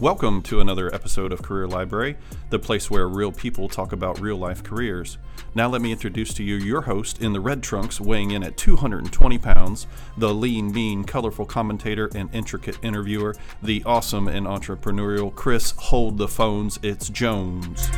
[0.00, 2.18] Welcome to another episode of Career Library,
[2.50, 5.18] the place where real people talk about real life careers.
[5.56, 8.56] Now, let me introduce to you your host in the red trunks, weighing in at
[8.56, 15.72] 220 pounds, the lean, mean, colorful commentator and intricate interviewer, the awesome and entrepreneurial Chris
[15.72, 16.78] Hold the Phones.
[16.80, 17.90] It's Jones.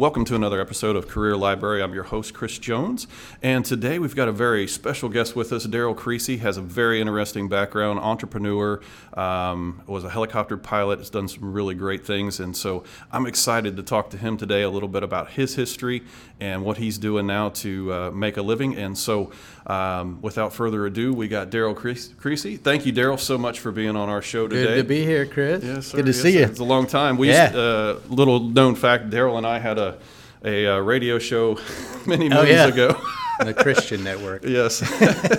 [0.00, 1.82] Welcome to another episode of Career Library.
[1.82, 3.06] I'm your host, Chris Jones,
[3.42, 5.66] and today we've got a very special guest with us.
[5.66, 8.80] Daryl Creasy has a very interesting background, entrepreneur,
[9.12, 12.82] um, was a helicopter pilot, has done some really great things, and so
[13.12, 16.02] I'm excited to talk to him today a little bit about his history
[16.40, 18.74] and what he's doing now to uh, make a living.
[18.78, 19.30] And so,
[19.66, 22.56] um, without further ado, we got Daryl Creasy.
[22.56, 24.64] Thank you, Daryl, so much for being on our show today.
[24.64, 25.62] Good to be here, Chris.
[25.64, 25.96] Yes, sir.
[25.98, 26.38] Good to yes, see sir.
[26.40, 26.44] you.
[26.46, 27.16] It's a long time.
[27.18, 27.44] We Yeah.
[27.46, 29.98] used, uh, little known fact, Daryl and I had a
[30.42, 31.58] a uh, radio show
[32.06, 32.66] many Oh, moons yeah.
[32.66, 32.98] ago.
[33.40, 34.42] the Christian Network.
[34.44, 34.80] yes,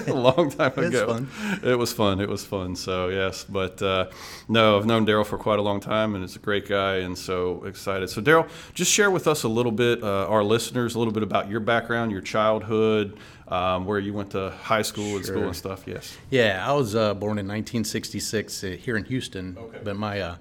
[0.08, 1.08] a long time ago.
[1.08, 1.28] fun.
[1.64, 2.20] It was fun.
[2.20, 2.76] It was fun.
[2.76, 4.08] So yes, but uh,
[4.48, 7.18] no, I've known Daryl for quite a long time, and it's a great guy, and
[7.18, 8.10] so excited.
[8.12, 11.24] So Daryl, just share with us a little bit, uh, our listeners, a little bit
[11.24, 13.18] about your background, your childhood,
[13.52, 15.84] um, where you went to high school and school and stuff.
[15.86, 16.18] Yes.
[16.30, 19.80] Yeah, I was uh, born in 1966 uh, here in Houston, okay.
[19.84, 20.36] but my uh,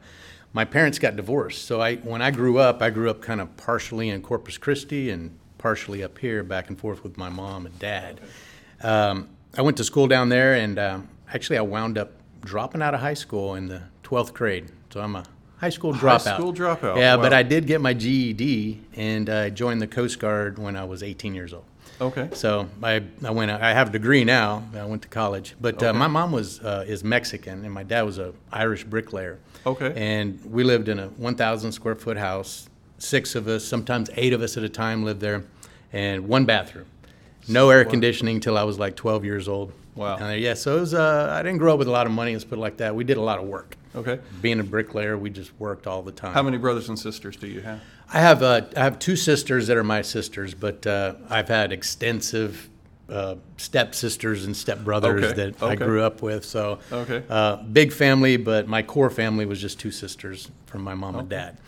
[0.53, 1.64] my parents got divorced.
[1.66, 5.11] So I, when I grew up, I grew up kind of partially in Corpus Christi
[5.11, 8.20] and partially up here, back and forth with my mom and dad.
[8.83, 12.94] Um, I went to school down there, and um, actually, I wound up dropping out
[12.94, 14.70] of high school in the 12th grade.
[14.91, 15.25] So I'm a
[15.58, 16.25] high school dropout.
[16.25, 17.33] High school dropout, Yeah, but.
[17.33, 21.34] I did get my GED, and I joined the Coast Guard when I was 18
[21.34, 21.64] years old.
[22.01, 22.29] Okay.
[22.33, 23.51] So I, I went.
[23.51, 24.65] I have a degree now.
[24.75, 28.03] I went to college, but uh, my mom was uh, is Mexican, and my dad
[28.03, 29.39] was a Irish bricklayer.
[29.67, 29.93] Okay.
[29.95, 32.69] And we lived in a 1,000 square foot house.
[32.98, 35.45] Six of us, sometimes eight of us at a time, lived there,
[35.93, 36.87] and one bathroom.
[37.48, 39.73] No air conditioning till I was like 12 years old.
[39.95, 40.16] Wow.
[40.19, 40.55] Uh, yeah.
[40.55, 40.94] So it was.
[40.94, 42.33] Uh, I didn't grow up with a lot of money.
[42.33, 42.94] Let's put it like that.
[42.94, 43.77] We did a lot of work.
[43.94, 44.21] Okay.
[44.41, 46.33] Being a bricklayer, we just worked all the time.
[46.33, 47.81] How many brothers and sisters do you have?
[48.12, 51.72] I have uh, I have two sisters that are my sisters, but uh, I've had
[51.72, 52.69] extensive
[53.09, 56.44] uh, stepsisters and stepbrothers Okay, that I grew up with.
[56.44, 57.22] So Okay.
[57.28, 61.28] uh, big family, but my core family was just two sisters from my mom and
[61.28, 61.59] dad.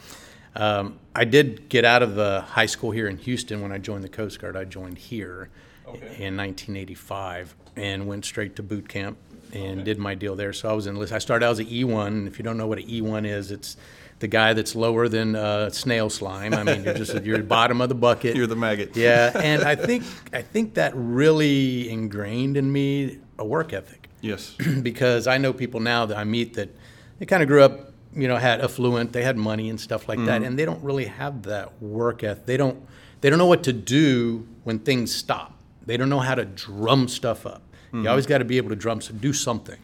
[0.55, 4.05] Um, I did get out of the high school here in Houston when I joined
[4.05, 4.57] the Coast Guard.
[4.57, 5.49] I joined here
[5.87, 6.25] Okay.
[6.25, 9.19] in 1985 and went straight to boot camp
[9.53, 10.53] and did my deal there.
[10.53, 11.17] So I was enlisted.
[11.17, 12.07] I started out as an E1.
[12.07, 13.77] And if you don't know what an E1 is, it's
[14.23, 16.55] the guy that's lower than uh, snail slime.
[16.55, 18.37] I mean, you're just you're bottom of the bucket.
[18.37, 18.97] You're the maggot.
[18.97, 24.55] yeah, and I think I think that really ingrained in me a work ethic Yes.
[24.83, 26.71] because I know people now that I meet that
[27.19, 30.25] they kind of grew up, you know, had affluent, they had money and stuff like
[30.27, 32.47] that, and they don't really have that work ethic.
[32.47, 32.81] They don't
[33.21, 35.59] they don't know what to do when things stop.
[35.85, 37.63] They don't know how to drum stuff up.
[37.93, 39.79] You always got to be able to drum so do something.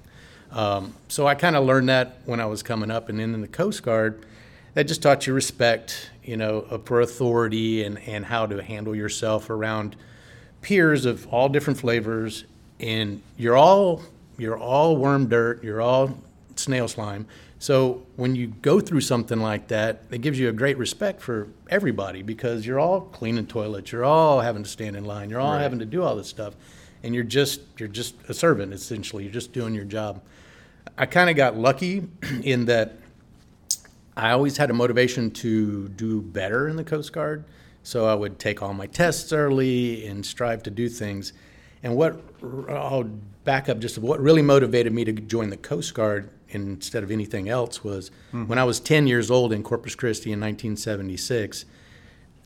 [0.51, 3.41] Um, so I kind of learned that when I was coming up, and then in
[3.41, 4.25] the Coast Guard,
[4.75, 8.95] that just taught you respect, you know, uh, for authority and and how to handle
[8.95, 9.97] yourself around
[10.63, 12.45] peers of all different flavors,
[12.81, 14.03] and you're all
[14.39, 16.17] you're all worm dirt, you're all
[16.57, 17.27] snail slime.
[17.61, 21.49] So when you go through something like that, it gives you a great respect for
[21.69, 25.55] everybody because you're all cleaning toilets, you're all having to stand in line, you're all
[25.55, 25.63] Right.
[25.63, 26.55] having to do all this stuff,
[27.03, 29.25] and you're just you're just a servant essentially.
[29.25, 30.21] You're just doing your job.
[30.99, 32.09] I kind of got lucky
[32.43, 32.99] in that
[34.17, 37.45] I always had a motivation to do better in the Coast Guard.
[37.85, 41.33] So I would take all my tests early and strive to do things.
[41.85, 42.21] And what
[42.69, 43.05] I'll
[43.45, 47.49] back up just what really motivated me to join the Coast Guard instead of anything
[47.49, 48.47] else was mm-hmm.
[48.47, 51.65] when I was 10 years old in Corpus Christi in 1976.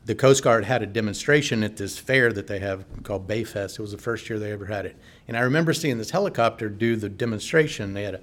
[0.05, 3.79] The Coast Guard had a demonstration at this fair that they have called Bayfest.
[3.79, 4.97] It was the first year they ever had it,
[5.27, 7.93] and I remember seeing this helicopter do the demonstration.
[7.93, 8.21] They had a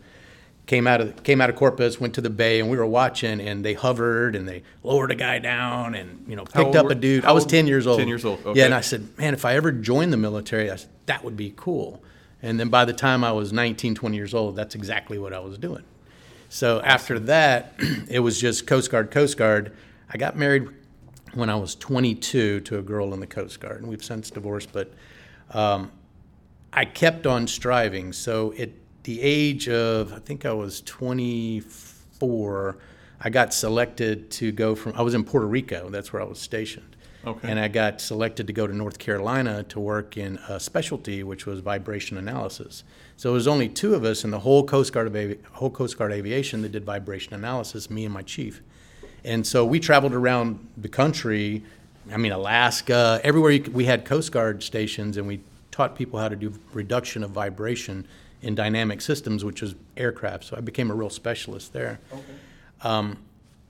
[0.71, 3.41] came out of came out of Corpus, went to the bay, and we were watching.
[3.41, 6.93] And they hovered and they lowered a guy down, and you know picked up were-
[6.93, 7.25] a dude.
[7.25, 7.99] I was ten years old.
[7.99, 8.61] 10 years old, okay.
[8.61, 11.37] Yeah, and I said, man, if I ever joined the military, I said, that would
[11.37, 12.01] be cool.
[12.41, 15.41] And then by the time I was 19, 20 years old, that's exactly what I
[15.41, 15.83] was doing.
[16.49, 17.75] So after that,
[18.09, 19.77] it was just Coast Guard, Coast Guard.
[20.09, 20.69] I got married
[21.35, 24.73] when I was 22 to a girl in the Coast Guard, and we've since divorced.
[24.73, 24.93] But
[25.51, 25.91] um,
[26.73, 28.13] I kept on striving.
[28.13, 28.71] So at
[29.05, 32.77] the age of, I think I was 24,
[33.21, 36.39] I got selected to go from, I was in Puerto Rico, that's where I was
[36.39, 36.97] stationed.
[37.27, 37.51] Okay.
[37.51, 41.45] And I got selected to go to North Carolina to work in a specialty, which
[41.45, 42.83] was vibration analysis.
[43.19, 45.69] So it was only two of us in the whole Coast Guard of Avi- whole
[45.69, 48.63] Coast Guard aviation that did vibration analysis, me and my chief.
[49.23, 51.63] And so we traveled around the country.
[52.11, 56.29] I mean, Alaska, everywhere you, we had Coast Guard stations, and we taught people how
[56.29, 58.07] to do reduction of vibration
[58.43, 60.45] in dynamic systems, which was aircraft.
[60.45, 62.01] So I became a real specialist there.
[62.83, 63.19] Um,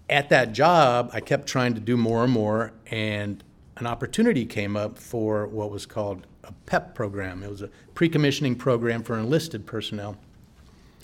[0.09, 3.43] at that job, I kept trying to do more and more, and
[3.77, 7.43] an opportunity came up for what was called a PEP program.
[7.43, 10.17] It was a pre-commissioning program for enlisted personnel.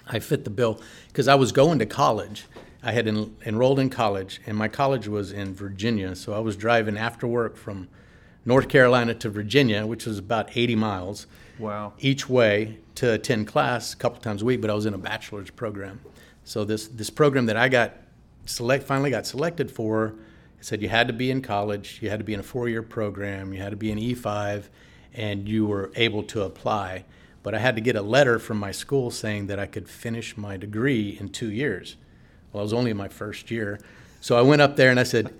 [0.07, 2.47] I fit the bill because I was going to college.
[2.83, 6.15] I had en- enrolled in college, and my college was in Virginia.
[6.15, 7.89] So I was driving after work from
[8.47, 11.27] North Carolina to Virginia, which was about 80 miles
[11.59, 11.93] Wow.
[11.99, 14.61] each way to attend class a couple times a week.
[14.61, 16.01] But I was in a bachelor's program.
[16.45, 17.95] So this this program that I got
[18.45, 20.15] select finally got selected for
[20.59, 22.83] it said you had to be in college, you had to be in a four-year
[22.83, 24.65] program, you had to be an E5,
[25.13, 27.05] and you were able to apply.
[27.43, 30.37] But I had to get a letter from my school saying that I could finish
[30.37, 31.97] my degree in two years.
[32.53, 33.79] Well, I was only in my first year.
[34.21, 35.33] So I went up there and I said,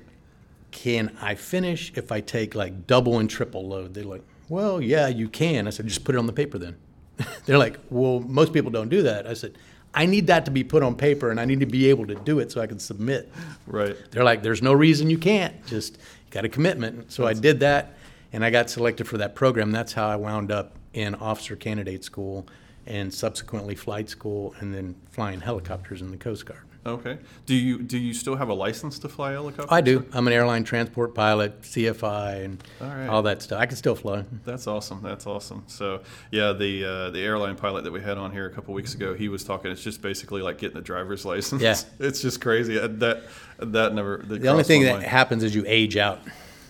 [0.77, 3.95] Can I finish if I take like double and triple load?
[3.95, 5.67] They're like, Well, yeah, you can.
[5.67, 6.77] I said, Just put it on the paper then.
[7.47, 9.27] They're like, Well, most people don't do that.
[9.27, 9.57] I said,
[9.95, 12.15] I need that to be put on paper and I need to be able to
[12.15, 13.33] do it so I can submit.
[13.67, 13.97] Right.
[14.11, 15.65] They're like, there's no reason you can't.
[15.67, 15.97] Just
[16.31, 17.11] got a commitment.
[17.11, 17.95] So I did that,
[18.35, 19.73] and I got selected for that program.
[19.73, 22.47] That's how I wound up in officer candidate school,
[22.87, 26.66] and subsequently flight school, and then flying helicopters in the Coast Guard.
[26.87, 27.19] Okay.
[27.47, 29.67] Do you do you still have a license to fly helicopters?
[29.71, 30.07] I do.
[30.13, 33.09] I'm an airline transport pilot, CFI, and All right.
[33.09, 33.61] all that stuff.
[33.61, 34.25] I can still fly.
[34.45, 35.01] That's awesome.
[35.03, 35.65] That's awesome.
[35.67, 38.95] So yeah, the uh, the airline pilot that we had on here a couple weeks
[38.95, 39.71] ago, he was talking.
[39.73, 41.61] It's just basically like getting a driver's license.
[41.61, 41.77] Yeah.
[41.99, 42.79] it's just crazy.
[42.79, 43.25] Uh, That
[43.59, 44.19] that never.
[44.19, 45.05] that The only thing that mind.
[45.05, 46.21] happens is you age out.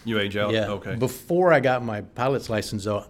[0.05, 0.53] you age out.
[0.53, 0.69] Yeah.
[0.71, 0.95] Okay.
[0.97, 3.05] Before I got my pilot's license, though,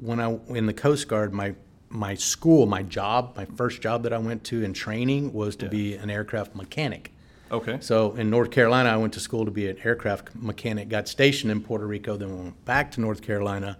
[0.00, 1.54] when I in the Coast Guard, my
[1.92, 5.66] my school, my job, my first job that I went to in training was to
[5.66, 5.70] Yeah.
[5.70, 7.12] be an aircraft mechanic.
[7.50, 7.76] okay.
[7.80, 10.88] So in North Carolina, I went to school to be an aircraft mechanic.
[10.88, 13.76] Got stationed in Puerto Rico, then went back to North Carolina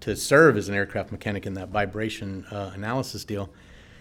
[0.00, 3.48] to serve as an aircraft mechanic in that vibration uh, analysis deal.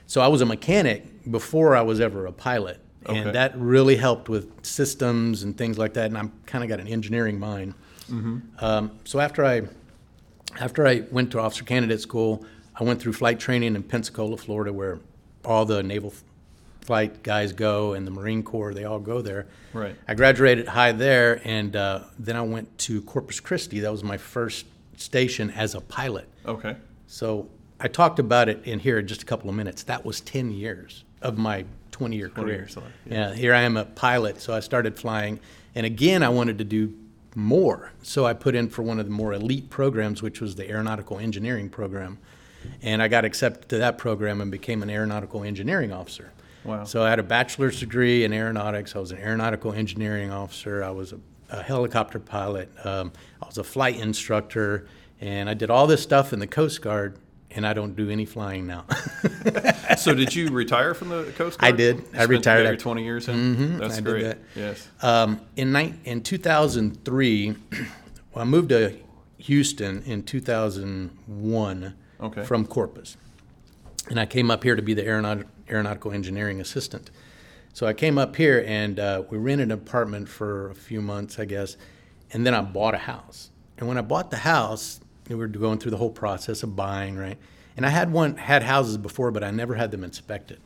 [0.07, 3.17] So I was a mechanic before I was ever a pilot, Okay.
[3.17, 6.07] and that really helped with systems and things like that.
[6.07, 7.73] And I'm kind of got an engineering mind.
[8.59, 9.61] Um, so after I
[10.59, 12.45] after I went to officer candidate school,
[12.75, 14.99] I went through flight training in Pensacola, Florida, where
[15.45, 16.13] all the naval
[16.81, 19.47] flight guys go and the Marine Corps, they all go there.
[19.73, 19.95] Right.
[20.07, 23.79] I graduated high there, and uh, then I went to Corpus Christi.
[23.79, 24.65] That was my first
[24.97, 26.27] station as a pilot.
[26.45, 26.75] Okay.
[27.07, 27.47] So
[27.79, 29.83] I talked about it in here in just a couple of minutes.
[29.83, 32.59] That was 10 years of my 20 year 20 career.
[32.61, 33.33] years life, yeah.
[33.33, 35.39] here I am a pilot, so I started flying.
[35.75, 36.93] And again, I wanted to do
[37.35, 37.91] more.
[38.01, 41.19] So I put in for one of the more elite programs, which was the aeronautical
[41.19, 42.17] engineering program.
[42.81, 46.31] And I got accepted to that program and became an aeronautical engineering officer.
[46.63, 46.85] Wow.
[46.85, 48.95] So I had a bachelor's degree in aeronautics.
[48.95, 50.83] I was an aeronautical engineering officer.
[50.83, 51.19] I was a,
[51.49, 52.69] a helicopter pilot.
[52.85, 53.11] Um,
[53.41, 54.87] I was a flight instructor,
[55.19, 57.17] and I did all this stuff in the Coast Guard.
[57.55, 58.83] And I don't do any flying now.
[59.97, 61.71] so did you retire from the Coast Guard?
[61.71, 61.97] I did.
[61.97, 63.35] You I retired you got your after- 20 years in.
[63.35, 63.77] Mm-hmm.
[63.77, 64.23] That's I great.
[64.23, 64.37] that.
[64.55, 64.87] Yes.
[65.03, 67.55] Um, in, nine, in 2003,
[68.33, 68.97] well, I moved to
[69.37, 71.93] Houston in 2001
[72.23, 72.43] Okay.
[72.43, 73.17] from Corpus.
[74.09, 77.11] And I came up here to be the aeronaut- aeronautical engineering assistant.
[77.73, 81.39] So I came up here and uh, we rented an apartment for a few months,
[81.39, 81.77] I guess,
[82.31, 83.49] and then I bought a house.
[83.77, 87.15] And when I bought the house, we were going through the whole process of buying,
[87.15, 87.37] right?
[87.75, 90.59] And I had one had houses before, but I never had them inspected.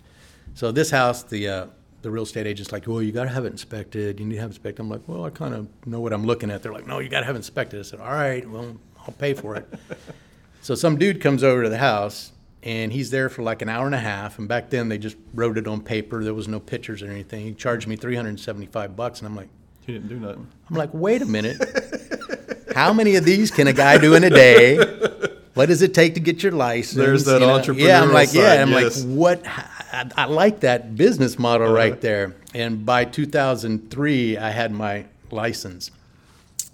[0.55, 1.67] So this house, the uh,
[2.01, 4.19] the real estate agent's like, well, you got to have it inspected.
[4.19, 4.81] You need to have it inspected.
[4.81, 6.61] I'm like, well, I kind of know what I'm looking at.
[6.61, 7.79] They're like, no, you got to have it inspected.
[7.79, 9.67] I said, all right, well, I'll pay for it.
[10.61, 12.31] so some dude comes over to the house,
[12.63, 14.39] and he's there for like an hour and a half.
[14.39, 16.23] And back then, they just wrote it on paper.
[16.23, 17.45] There was no pictures or anything.
[17.45, 19.49] He charged me 375 bucks, and I'm like,
[19.85, 20.47] He didn't do nothing.
[20.69, 21.61] I'm like, wait a minute.
[22.75, 24.77] How many of these can a guy do in a day?
[25.55, 26.97] What does it take to get your license?
[26.97, 27.57] There's that You know?
[27.73, 29.03] Yeah, I'm like, yeah, I'm yes.
[29.03, 29.41] like, what?
[29.47, 31.75] I, I like that business model Uh-huh.
[31.75, 32.35] right there.
[32.53, 35.89] And by 2003, I had my license,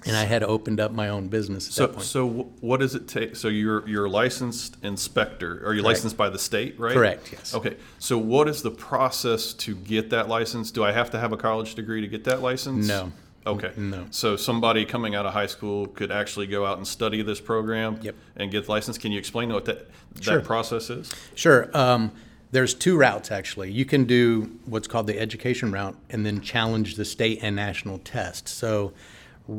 [0.06, 2.06] and I had opened up my own business at that So, point.
[2.06, 2.28] so
[2.62, 3.36] what does it take?
[3.36, 5.66] So you're you're a licensed inspector.
[5.66, 5.98] Are you Correct.
[5.98, 6.94] licensed by the state, right?
[6.94, 7.54] Correct, yes.
[7.54, 7.78] Okay.
[8.00, 10.72] So what is the process to get that license?
[10.72, 12.88] Do I have to have a college degree to get that license?
[12.88, 13.12] No.
[13.46, 13.72] Okay.
[13.76, 14.06] No.
[14.10, 18.00] So somebody coming out of high school could actually go out and study this program.
[18.02, 18.16] Yep.
[18.38, 18.98] And get license.
[18.98, 19.90] Can you explain what that
[20.22, 20.38] Sure.
[20.38, 21.12] that process is?
[21.36, 21.70] Sure.
[21.78, 22.12] Um,
[22.52, 23.72] there's two routes actually.
[23.72, 27.98] You can do what's called the education route and then challenge the state and national
[27.98, 28.48] test.
[28.48, 28.94] So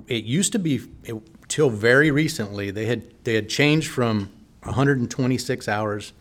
[0.09, 1.14] it used to be it,
[1.49, 4.31] till very recently they had they had changed from
[4.62, 6.12] 126 hours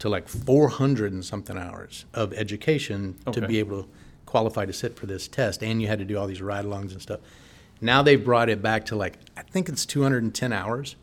[0.00, 3.40] to like 400 and something hours of education Okay.
[3.40, 3.88] to be able to
[4.26, 7.00] qualify to sit for this test, and you had to do all these ride-alongs and
[7.00, 7.20] stuff.
[7.80, 10.96] Now they've brought it back to like I think it's 210 hours.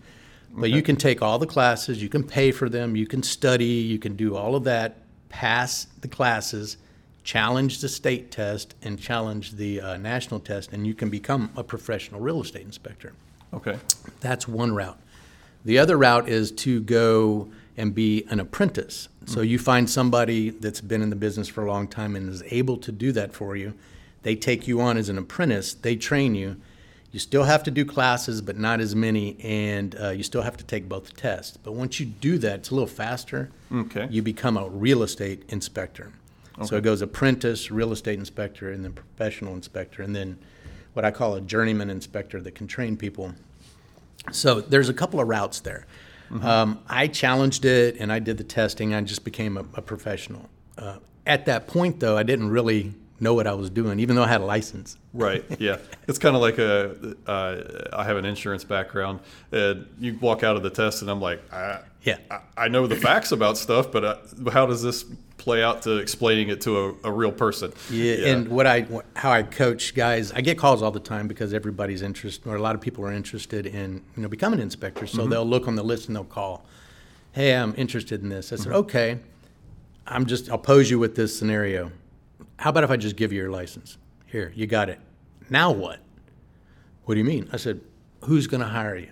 [0.54, 3.64] But you can take all the classes, you can pay for them, you can study,
[3.64, 4.98] you can do all of that,
[5.30, 6.76] pass the classes,
[7.24, 11.64] challenge the state test, and challenge the uh, national test, and you can become a
[11.64, 13.14] professional real estate inspector.
[13.54, 13.78] Okay.
[14.20, 15.00] That's one route.
[15.64, 19.08] The other route is to go and be an apprentice.
[19.26, 22.44] So you find somebody that's been in the business for a long time and is
[22.48, 23.74] able to do that for you.
[24.24, 26.58] They take you on as an apprentice, they train you.
[27.12, 30.56] You still have to do classes, but not as many, and uh, you still have
[30.58, 31.58] to take both tests.
[31.58, 33.52] But once you do that, it's a little faster.
[33.72, 34.08] Okay.
[34.10, 36.14] You become a real estate inspector.
[36.64, 40.38] So it goes apprentice, real estate inspector, and then professional inspector, and then
[40.94, 43.34] what I call a journeyman inspector that can train people
[44.32, 45.88] so there's a couple of routes there.
[46.42, 48.94] Um, I challenged it and I did the testing.
[48.94, 50.50] I just became a, a professional.
[50.78, 54.24] Uh, at that point, though, I didn't really know what I was doing, even though
[54.24, 54.98] I had a license.
[55.14, 55.46] Right.
[55.60, 55.78] Yeah.
[56.08, 57.16] It's kind of like a.
[57.28, 59.20] Uh, I have an insurance background,
[59.52, 62.18] and you walk out of the test, and I'm like, I, Yeah.
[62.30, 64.16] I, I know the facts about stuff, but uh,
[64.52, 65.06] how does this
[65.38, 67.74] play out to explaining it to a, a real person?
[67.90, 71.54] Yeah, and what I how I coach guys, I get calls all the time because
[71.54, 75.06] everybody's interested, or a lot of people are interested in you know becoming an inspector.
[75.08, 76.66] So they'll look on the list and they'll call,
[77.32, 79.20] "Hey, I'm interested in this." I said, "Okay,
[80.08, 81.92] I'm just I'll pose you with this scenario.
[82.62, 83.98] How about if I just give you your license?
[84.28, 85.00] Here, you got it.
[85.50, 86.00] Now what?
[87.06, 87.82] What do you mean?" I said,
[88.26, 89.10] "Who's going to hire you?"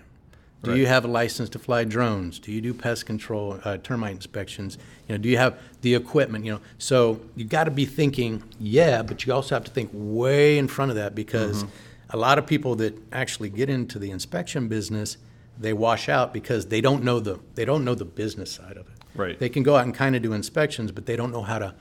[0.62, 2.38] Do you have a license to fly drones?
[2.38, 4.76] Do you do pest control, uh, termite inspections?
[5.08, 6.44] You know, do you have the equipment?
[6.44, 9.90] You know, so you got to be thinking, yeah, but you also have to think
[9.92, 11.64] way in front of that because
[12.10, 15.16] a lot of people that actually get into the inspection business,
[15.58, 18.86] they wash out because they don't know the they don't know the business side of
[18.86, 18.98] it.
[19.14, 19.38] Right.
[19.38, 21.74] They can go out and kind of do inspections, but they don't know how to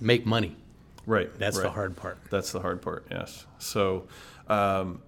[0.00, 0.56] make money.
[1.08, 1.30] Right.
[1.38, 2.18] That's the hard part.
[2.30, 3.06] That's the hard part.
[3.10, 3.46] Yes.
[3.58, 4.06] So,
[4.48, 5.00] um,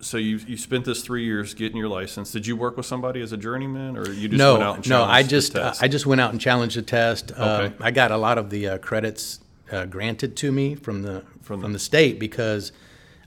[0.00, 2.30] so you you spent this three years getting your license.
[2.32, 4.88] Did you work with somebody as a journeyman, or you just no, went out and
[4.88, 5.04] no.
[5.04, 5.74] I just uh?
[5.80, 7.32] I just went out and challenged the test.
[7.36, 7.74] Uh, Okay.
[7.80, 11.60] I got a lot of the uh, credits uh, granted to me from the From
[11.60, 12.72] from the- state because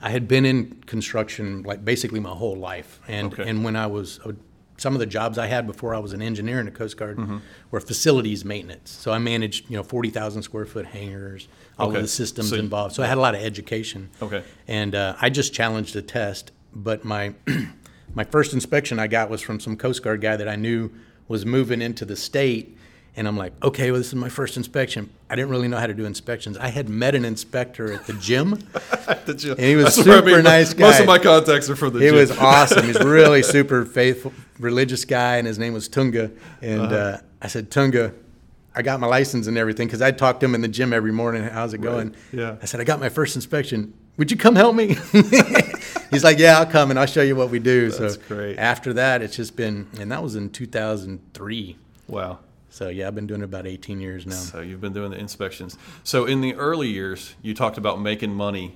[0.01, 3.47] I had been in construction like basically my whole life, and Okay.
[3.49, 4.19] and when I was.
[4.25, 4.31] uh,
[4.77, 7.17] some of the jobs I had before I was an engineer in the Coast Guard
[7.17, 7.37] Mm-hmm.
[7.69, 8.89] were facilities maintenance.
[8.89, 11.47] So I managed, you know, forty thousand square foot hangars,
[11.81, 11.97] all Okay.
[11.97, 12.95] of the systems So- involved.
[12.95, 14.09] So I had a lot of education.
[14.21, 14.43] Okay.
[14.67, 17.33] And uh, I just challenged the test, but my
[18.13, 20.91] my first inspection I got was from some Coast Guard guy that I knew
[21.27, 22.77] was moving into the state.
[23.13, 25.09] And I'm like, okay, well, this is my first inspection.
[25.29, 26.57] I didn't really know how to do inspections.
[26.57, 28.57] I had met an inspector at the gym.
[29.25, 30.99] Did you- and he was I super mean, nice Most guy.
[30.99, 31.99] of my contacts are from the.
[31.99, 32.03] Gym.
[32.03, 32.15] He gym.
[32.15, 32.85] was awesome.
[32.85, 36.31] He's really super faithful, religious guy, and his name was Tunga.
[36.61, 36.95] And Uh-huh.
[36.95, 38.13] uh, I said, Tunga,
[38.73, 41.11] I got my license and everything because I talked to him in the gym every
[41.11, 41.43] morning.
[41.43, 42.15] How's it going?
[42.31, 42.55] Yeah.
[42.61, 43.93] I said, I got my first inspection.
[44.17, 44.95] Would you come help me?
[46.11, 47.89] He's like, Yeah, I'll come and I'll show you what we do.
[47.89, 48.57] That's so great.
[48.57, 51.77] after that, it's just been, and that was in 2003.
[52.07, 52.39] Wow.
[52.69, 54.35] So yeah, I've been doing it about 18 years now.
[54.35, 55.77] So you've been doing the inspections.
[56.03, 58.75] So in the early years, you talked about making money.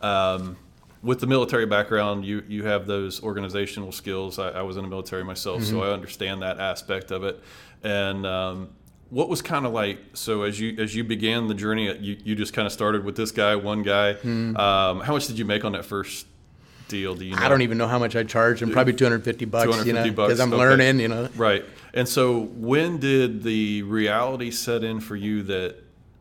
[0.00, 0.56] Um,
[1.02, 4.40] with the military background, you you have those organizational skills.
[4.40, 7.40] I, I was in the military myself, so I understand that aspect of it.
[7.84, 8.70] And um,
[9.10, 12.34] what was kind of like so as you as you began the journey, you you
[12.34, 14.12] just kind of started with this guy, one guy.
[14.12, 16.26] Um, how much did you make on that first
[16.88, 17.14] deal?
[17.14, 17.36] Do you?
[17.36, 17.42] Know?
[17.42, 18.70] I don't even know how much I charge him.
[18.70, 20.62] Probably 250 bucks, you know, 250 bucks, because I'm okay.
[20.62, 21.28] learning, you know.
[21.36, 21.64] Right.
[21.94, 25.76] And so when did the reality set in for you that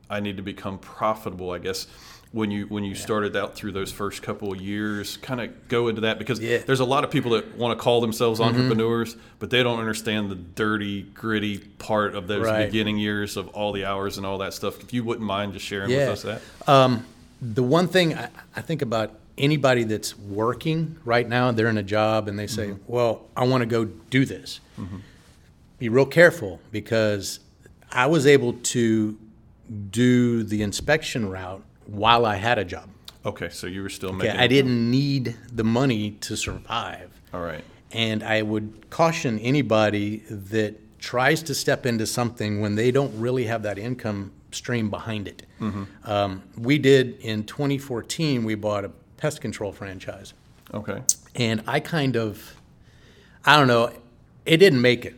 [0.10, 1.88] I need to become profitable, I guess,
[2.36, 5.88] when you when you started out through those first couple of years, kind of go
[5.88, 6.58] into that because Yeah.
[6.58, 6.66] Mm-hmm.
[6.66, 8.54] there's a lot of people that want to call themselves mm-hmm.
[8.54, 12.66] entrepreneurs, but they don't understand the dirty, gritty part of those Right.
[12.66, 14.82] beginning years of all the hours and all that stuff.
[14.84, 16.10] If you wouldn't mind just sharing Yeah.
[16.10, 16.70] with us that.
[16.70, 17.06] Um,
[17.42, 21.84] the one thing I, I think about anybody that's working right now, they're in a
[21.84, 22.84] job and they say, mm-hmm.
[22.86, 24.60] Well, I want to go do this.
[24.78, 24.98] Mm-hmm.
[25.80, 27.40] Be real careful because
[27.94, 29.18] I was able to
[29.90, 32.90] do the inspection route while I had a job.
[33.26, 37.10] Okay, so you were still Okay, making I didn't need the money to survive.
[37.34, 37.64] All right.
[37.92, 43.46] And I would caution anybody that tries to step into something when they don't really
[43.46, 45.46] have that income stream behind it.
[46.04, 50.34] Um, we did in 2014, we bought a pest control franchise.
[50.74, 51.02] Okay.
[51.36, 52.60] And I kind of,
[53.46, 53.92] I don't know,
[54.46, 55.16] it didn't make it,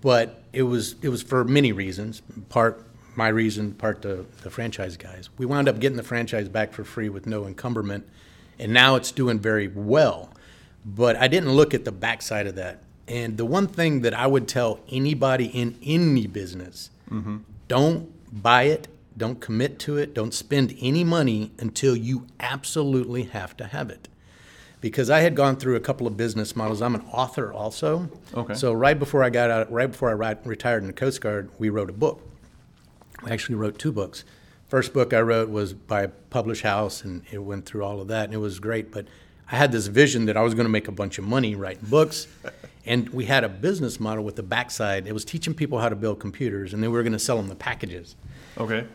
[0.00, 2.22] but it was it was for many reasons.
[2.48, 2.86] Part
[3.18, 5.28] my reason, part the, the franchise guys.
[5.36, 8.08] We wound up getting the franchise back for free with no encumberment,
[8.58, 10.30] and now it's doing very well.
[10.86, 12.78] But I didn't look at the backside of that.
[13.08, 17.38] And the one thing that I would tell anybody in any business, mm-hmm.
[17.66, 18.08] don't
[18.42, 23.66] buy it, don't commit to it, don't spend any money until you absolutely have to
[23.66, 24.08] have it
[24.80, 26.80] because I had gone through a couple of business models.
[26.82, 28.08] I'm an author also.
[28.32, 28.54] Okay.
[28.54, 31.50] So right before I got out, right before I ri- retired in the Coast Guard,
[31.58, 32.27] we wrote a book.
[33.24, 34.24] I actually wrote two books.
[34.68, 38.08] First book I wrote was by a published house, and it went through all of
[38.08, 38.92] that, and it was great.
[38.92, 39.06] But
[39.50, 41.86] I had this vision that I was going to make a bunch of money writing
[41.88, 42.26] books,
[42.86, 45.06] and we had a business model with the backside.
[45.06, 47.38] It was teaching people how to build computers, and then we were going to sell
[47.38, 48.14] them the packages.
[48.58, 48.86] Okay.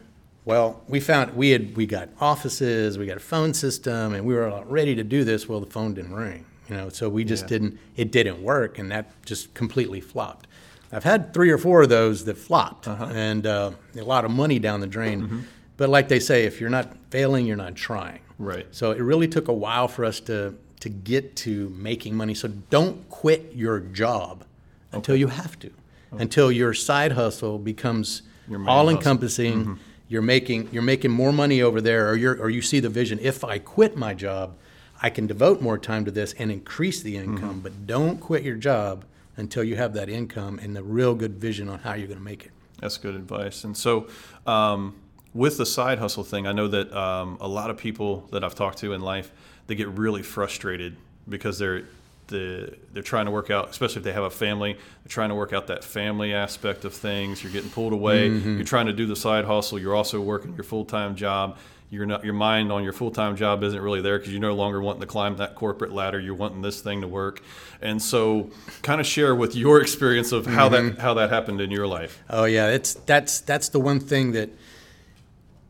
[0.46, 4.34] Well, we found we had we got offices, we got a phone system, and we
[4.36, 5.48] were all ready to do this.
[5.48, 7.48] Well, the phone didn't ring, you know, so we just Yeah.
[7.50, 7.80] didn't.
[7.96, 10.48] It didn't work, and that just completely flopped.
[10.94, 13.06] I've had three or four of those that flopped, Uh-huh.
[13.14, 15.22] and uh, a lot of money down the drain.
[15.24, 15.40] Mm-hmm.
[15.78, 18.20] But like they say, if you're not failing, you're not trying.
[18.38, 18.68] Right.
[18.72, 22.34] So it really took a while for us to to get to making money.
[22.34, 24.44] So don't quit your job
[24.92, 25.72] until you have to,
[26.12, 28.22] until your side hustle becomes
[28.68, 29.80] all encompassing.
[30.10, 33.18] You're making you're making more money over there, or you're or you see the vision.
[33.22, 34.56] If I quit my job,
[35.02, 37.62] I can devote more time to this and increase the income.
[37.64, 39.06] But don't quit your job
[39.38, 42.24] until you have that income and the real good vision on how you're going to
[42.24, 42.52] make it.
[42.80, 43.64] That's good advice.
[43.64, 44.08] And so,
[44.46, 44.96] um,
[45.34, 48.54] with the side hustle thing, I know that um, a lot of people that I've
[48.54, 49.32] talked to in life,
[49.66, 50.96] they get really frustrated
[51.28, 51.86] because they're
[52.28, 54.74] the, they're trying to work out, especially if they have a family.
[54.74, 57.44] They're trying to work out that family aspect of things.
[57.44, 58.28] You're getting pulled away.
[58.30, 59.80] You're trying to do the side hustle.
[59.80, 61.58] You're also working your full time job.
[61.90, 64.56] You're not your mind on your full time job isn't really there because you're no
[64.56, 66.20] longer wanting to climb that corporate ladder.
[66.20, 67.44] You're wanting this thing to work.
[67.82, 68.50] And so,
[68.82, 72.24] kind of share with your experience of how that how that happened in your life.
[72.30, 74.50] Oh yeah, it's that's that's the one thing that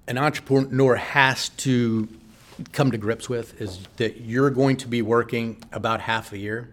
[0.07, 2.07] an entrepreneur has to
[2.71, 6.69] come to grips with is that you're going to be working about half a year.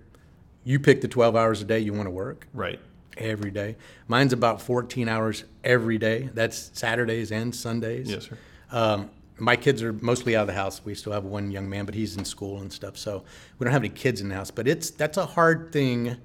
[0.62, 2.78] You pick the 12 hours a day you want to work Right.
[3.16, 3.76] every day.
[4.09, 6.28] Mine's about 14 hours every day.
[6.35, 8.11] That's Saturdays and Sundays.
[8.11, 8.37] Yes, sir.
[8.70, 10.82] Um, my kids are mostly out of the house.
[10.85, 12.97] We still have one young man, but he's in school and stuff.
[12.97, 13.25] So
[13.59, 14.50] we don't have any kids in the house.
[14.50, 16.16] But it's that's a hard thing,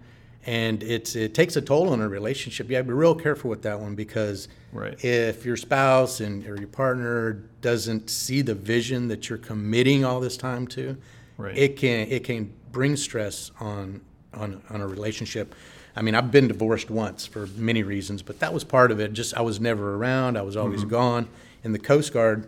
[0.46, 2.70] and it's it takes a toll on a relationship.
[2.70, 5.02] You have to be real careful with that one because Right.
[5.04, 10.20] if your spouse and or your partner doesn't see the vision that you're committing all
[10.20, 10.98] this time to,
[11.38, 11.58] Right.
[11.58, 14.02] it can it can bring stress on
[14.34, 15.56] on on a relationship.
[15.98, 19.14] I mean, I've been divorced once for many reasons, but that was part of it.
[19.14, 20.38] Just I was never around.
[20.38, 20.90] I was always Mm-hmm.
[20.90, 21.28] gone.
[21.64, 22.48] In the Coast Guard,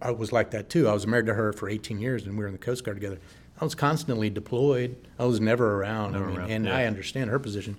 [0.00, 0.88] I was like that too.
[0.88, 2.96] I was married to her for 18 years, and we were in the Coast Guard
[2.96, 3.18] together.
[3.60, 4.96] I was constantly deployed.
[5.18, 6.12] I was never around.
[6.12, 6.76] Never I mean, around, and yeah.
[6.76, 7.76] I understand her position.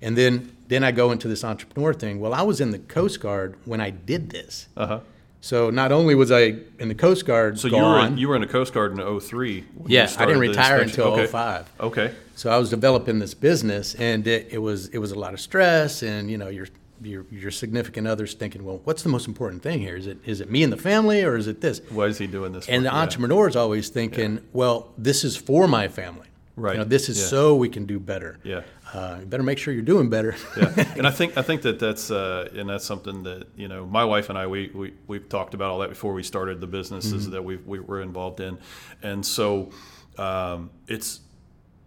[0.00, 2.20] And then then I go into this entrepreneur thing.
[2.20, 4.68] Well, I was in the Coast Guard when I did this.
[4.76, 5.00] Uh huh.
[5.40, 8.34] So not only was I in the Coast Guard So you were in, you were
[8.34, 9.64] in the Coast Guard in 03.
[9.74, 11.26] when you yeah, I didn't retire until okay.
[11.26, 11.72] 05.
[11.80, 12.14] Okay.
[12.34, 15.40] So I was developing this business, and it, it was it was a lot of
[15.40, 16.66] stress, and you know your
[17.02, 19.96] your your significant others thinking, well, what's the most important thing here?
[19.96, 21.80] Is it is it me and the family, or is it this?
[21.90, 22.68] Why is he doing this?
[22.68, 22.90] And for?
[22.90, 23.02] the Yeah.
[23.02, 26.26] entrepreneur is always thinking, well, this is for my family.
[26.56, 26.72] Right.
[26.72, 27.26] You know, this is Yeah.
[27.26, 28.38] so we can do better.
[28.42, 28.62] Yeah.
[28.92, 30.34] Uh, you better make sure you're doing better.
[30.56, 33.86] yeah, and I think I think that that's uh, and that's something that you know
[33.86, 36.66] my wife and I we we we've talked about all that before we started the
[36.66, 37.32] businesses Mm-hmm.
[37.32, 38.58] that we we were involved in,
[39.02, 39.70] and so
[40.16, 41.20] um, it's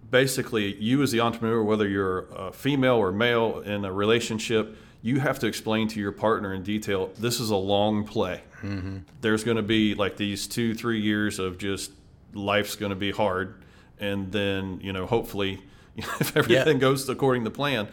[0.09, 5.19] basically you as the entrepreneur, whether you're a female or male in a relationship, you
[5.19, 7.11] have to explain to your partner in detail.
[7.17, 8.41] This is a long play.
[9.21, 11.91] There's going to be like these two three years of just
[12.33, 13.55] life's going to be hard,
[13.99, 15.61] and then you know hopefully
[15.97, 17.87] if everything goes according to plan,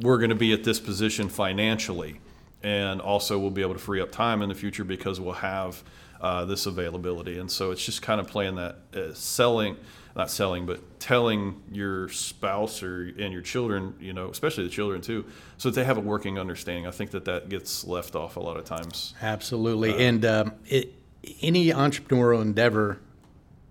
[0.00, 2.20] we're going to be at this position financially,
[2.62, 5.82] and also we'll be able to free up time in the future because we'll have
[6.20, 7.38] uh, this availability.
[7.38, 9.76] And so it's just kind of playing that uh, selling,
[10.14, 15.00] not selling, but telling your spouse or and your children, you know, especially the children
[15.00, 15.24] too,
[15.56, 16.86] so that they have a working understanding.
[16.86, 19.14] I think that that gets left off a lot of times.
[19.22, 19.94] Absolutely.
[19.94, 20.94] Uh, and um, it,
[21.40, 22.98] any entrepreneurial endeavor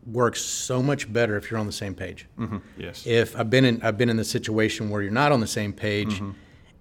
[0.05, 2.27] works so much better if you're on the same page.
[2.39, 2.57] Mm-hmm.
[2.77, 3.05] Yes.
[3.05, 5.73] If I've been in I've been in the situation where you're not on the same
[5.73, 6.31] page mm-hmm.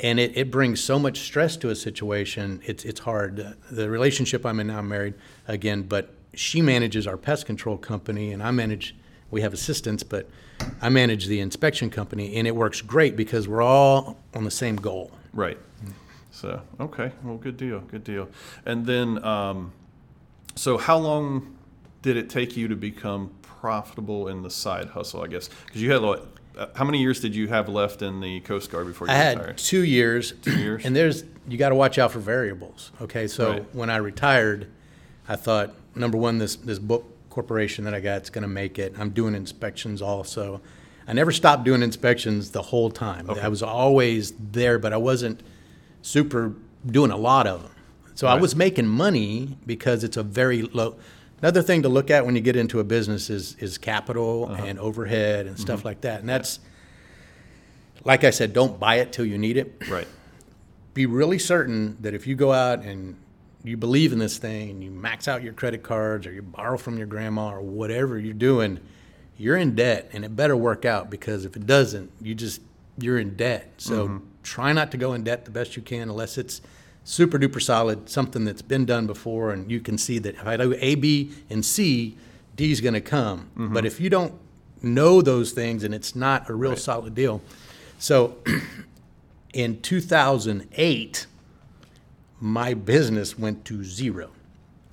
[0.01, 3.57] and it, it brings so much stress to a situation, it's it's hard.
[3.70, 5.14] The relationship I'm in now, I'm married
[5.46, 8.94] again, but she manages our pest control company and I manage
[9.31, 10.29] we have assistants, but
[10.83, 14.77] I manage the inspection company and it works great because we're all on the same
[14.77, 15.11] goal.
[15.33, 15.59] Right.
[16.31, 18.29] So okay, well, good deal, good deal.
[18.64, 19.73] And then, um,
[20.55, 21.57] so how long
[22.03, 25.23] did it take you to become profitable in the side hustle?
[25.23, 26.29] I guess because you had what?
[26.57, 29.16] uh, How many years did you have left in the Coast Guard before you I
[29.16, 29.59] had retired?
[29.59, 30.33] two years.
[30.43, 30.85] Two years?
[30.85, 32.93] And there's you got to watch out for variables.
[33.03, 33.75] Okay, so Right.
[33.75, 34.69] when I retired,
[35.29, 38.79] I thought number one, this this book corporation that I got is going to make
[38.79, 38.95] it.
[38.99, 40.61] I'm doing inspections also.
[41.09, 43.31] I never stopped doing inspections the whole time.
[43.31, 45.40] I was always there, but I wasn't
[46.03, 46.55] super
[46.87, 47.73] doing a lot of them.
[48.14, 50.97] So I was making money because it's a very low.
[51.40, 54.62] Another thing to look at when you get into a business is, is capital Uh-huh.
[54.66, 55.62] and overhead and Mm-hmm.
[55.62, 56.21] stuff like that.
[56.21, 56.61] And that's,
[58.05, 59.83] like I said, don't buy it till you need it.
[59.88, 60.07] Right.
[60.95, 63.16] Be really certain that if you go out and
[63.62, 66.77] you believe in this thing and you max out your credit cards or you borrow
[66.79, 68.81] from your grandma or whatever you're doing,
[69.37, 72.61] you're in debt and it better work out because if it doesn't, you just,
[72.99, 73.73] you're in debt.
[73.79, 74.25] So Mm-hmm.
[74.42, 76.61] try not to go in debt the best you can unless it's
[77.05, 80.57] super duper solid, something that's been done before and you can see that if I
[80.57, 82.16] do A, B, and C,
[82.57, 83.51] D is going to come.
[83.57, 83.75] Mm-hmm.
[83.75, 84.35] But if you don't
[84.83, 87.42] know those things and it's not a real solid deal.
[87.99, 88.37] So
[89.53, 91.27] in 2008,
[92.40, 94.31] my business went to zero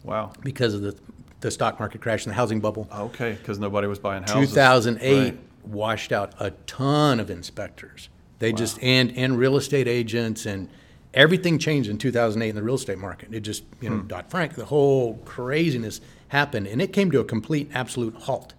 [0.03, 0.31] Wow.
[0.41, 0.95] because of the,
[1.39, 2.87] the stock market crash and the housing bubble.
[2.93, 4.49] Okay, because nobody was buying houses.
[4.51, 5.39] 2008 Right.
[5.65, 8.09] washed out a ton of inspectors.
[8.39, 10.69] They just and and real estate agents and
[11.13, 13.33] everything changed in 2008 in the real estate market.
[13.33, 14.07] It just you know hmm.
[14.07, 18.53] Dodd Frank, the whole craziness happened, and it came to a complete absolute halt.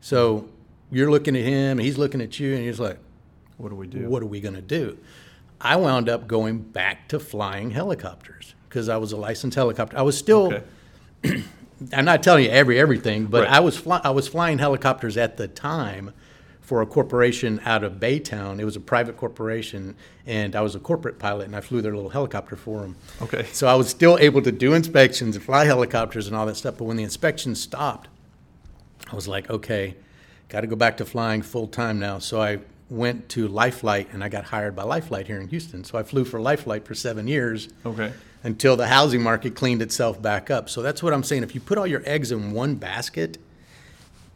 [0.00, 0.48] So
[0.90, 2.98] you're looking at him, and he's looking at you, and he's like,
[3.56, 4.08] What do we do?
[4.08, 4.98] what are we going to do?
[5.64, 9.98] I wound up going back to flying helicopters because I was a licensed helicopter.
[9.98, 10.52] I was still.
[11.24, 11.42] Okay.
[11.92, 13.52] I'm not telling you every everything, but Right.
[13.52, 16.12] I was fly, I was flying helicopters at the time
[16.60, 18.58] for a corporation out of Baytown.
[18.60, 21.94] It was a private corporation, and I was a corporate pilot, and I flew their
[21.94, 22.96] little helicopter for them.
[23.22, 23.44] Okay.
[23.52, 26.76] So I was still able to do inspections and fly helicopters and all that stuff.
[26.78, 28.08] But when the inspections stopped,
[29.10, 29.96] I was like, okay,
[30.48, 32.18] got to go back to flying full time now.
[32.18, 35.48] So I went to Life Flight, and I got hired by Life Flight here in
[35.48, 35.84] Houston.
[35.84, 38.12] So I flew for Life Flight for seven years Okay.
[38.42, 40.68] until the housing market cleaned itself back up.
[40.68, 41.42] So that's what I'm saying.
[41.42, 43.38] If you put all your eggs in one basket,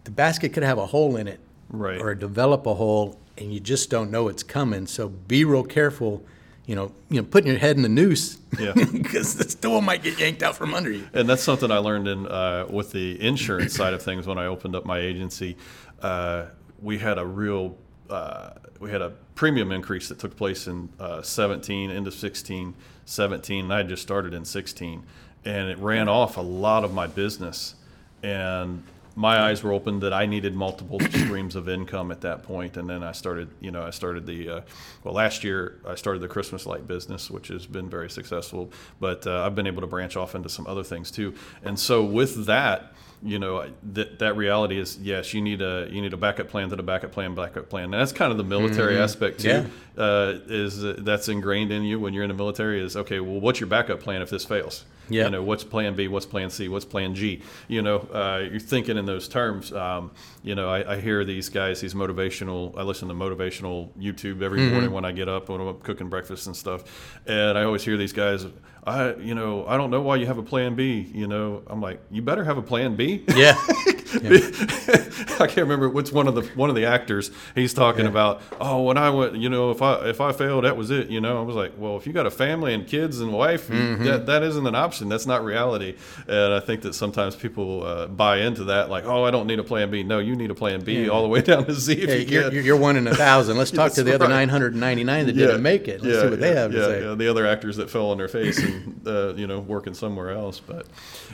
[0.04, 2.00] the basket could have a hole in it Right.
[2.00, 4.86] or develop a hole and you just don't know it's coming.
[4.86, 6.24] So be real careful,
[6.66, 8.72] you know, you know, putting your head in the noose Yeah.
[8.92, 11.06] because the stool might get yanked out from under you.
[11.12, 14.46] And that's something I learned in uh, with the insurance side of things when I
[14.46, 15.56] opened up my agency.
[16.00, 16.46] Uh,
[16.80, 17.76] we had a real
[18.10, 23.64] uh, we had a premium increase that took place in uh, 17 into 16, 17,
[23.64, 25.02] and I just started in 16,
[25.44, 27.74] and it ran off a lot of my business,
[28.22, 28.82] and
[29.18, 32.88] my eyes were open that I needed multiple streams of income at that point, and
[32.88, 34.60] then I started, you know, I started the, uh,
[35.02, 39.26] well, last year I started the Christmas light business, which has been very successful, but
[39.26, 42.46] uh, I've been able to branch off into some other things too, and so with
[42.46, 46.48] that, you know, that that reality is yes, you need a you need a backup
[46.48, 49.48] plan to the backup plan, backup plan, and that's kind of the military aspect too.
[49.48, 49.66] Yeah.
[50.00, 52.80] Uh, is uh, that's ingrained in you when you're in the military?
[52.80, 53.18] Is okay.
[53.18, 54.84] Well, what's your backup plan if this fails?
[55.08, 55.24] Yeah.
[55.24, 56.08] You know, what's plan B?
[56.08, 56.68] What's plan C?
[56.68, 57.42] What's plan G?
[57.68, 59.72] You know, uh, you're thinking in those terms.
[59.72, 60.10] Um,
[60.42, 62.76] you know, I, I hear these guys, these motivational.
[62.76, 66.08] I listen to motivational YouTube every morning when I get up when I'm up cooking
[66.08, 68.46] breakfast and stuff, and I always hear these guys.
[68.84, 71.06] I, you know, I don't know why you have a plan B.
[71.12, 73.24] You know, I'm like, you better have a plan B.
[73.34, 73.54] Yeah.
[75.40, 78.40] I can't remember which one of the one of the actors he's talking about.
[78.60, 81.08] Oh, when I went, you know, if I if I failed, that was it.
[81.10, 83.68] You know, I was like, well, if you got a family and kids and wife,
[83.68, 84.04] Mm-hmm.
[84.04, 85.08] that that isn't an option.
[85.08, 85.96] That's not reality.
[86.26, 89.58] And I think that sometimes people uh, buy into that, like, oh, I don't need
[89.58, 90.02] a plan B.
[90.02, 92.26] No, you need a plan B all the way down to Z if Hey, you
[92.40, 92.64] you're, can.
[92.64, 93.56] you're one in a thousand.
[93.58, 96.02] Let's talk to the other 999 that didn't make it.
[96.02, 97.02] Let's see what they have yeah, to say.
[97.08, 100.30] Yeah, the other actors that fell on their face and uh, you know working somewhere
[100.30, 100.60] else.
[100.60, 100.86] But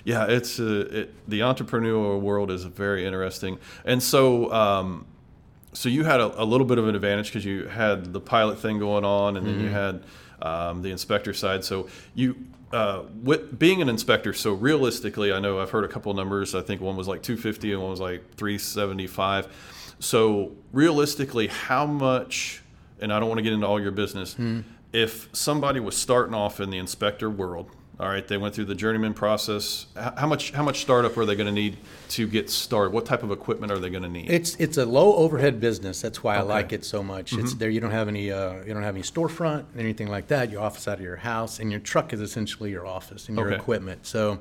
[0.05, 3.59] yeah, it's uh, it, the entrepreneurial world is very interesting.
[3.85, 5.07] And so, um,
[5.73, 8.59] so you had a, a little bit of an advantage because you had the pilot
[8.59, 10.05] thing going on, and then you had
[10.43, 11.65] um, the inspector side.
[11.65, 12.37] So you.
[12.73, 16.57] Uh, with being an inspector, so realistically, I know I've heard a couple numbers.
[16.57, 19.95] I think one was like 250 and one was like 375.
[20.01, 22.65] So realistically, how much
[23.01, 24.35] and I don't want to get into all your business.
[24.93, 28.75] If somebody was starting off in the inspector world, all right, they went through the
[28.75, 29.87] journeyman process.
[29.95, 31.77] How much how much startup are they going to need
[32.11, 32.93] to get started?
[32.93, 34.31] What type of equipment are they going to need?
[34.31, 36.01] It's it's a low overhead business.
[36.01, 37.33] That's why I like it so much.
[37.33, 37.71] It's there.
[37.71, 40.51] You don't have any uh, you don't have any storefront anything like that.
[40.51, 43.49] Your office out of your house, and your truck is essentially your office and your
[43.49, 43.57] Okay.
[43.57, 44.07] equipment.
[44.07, 44.41] So.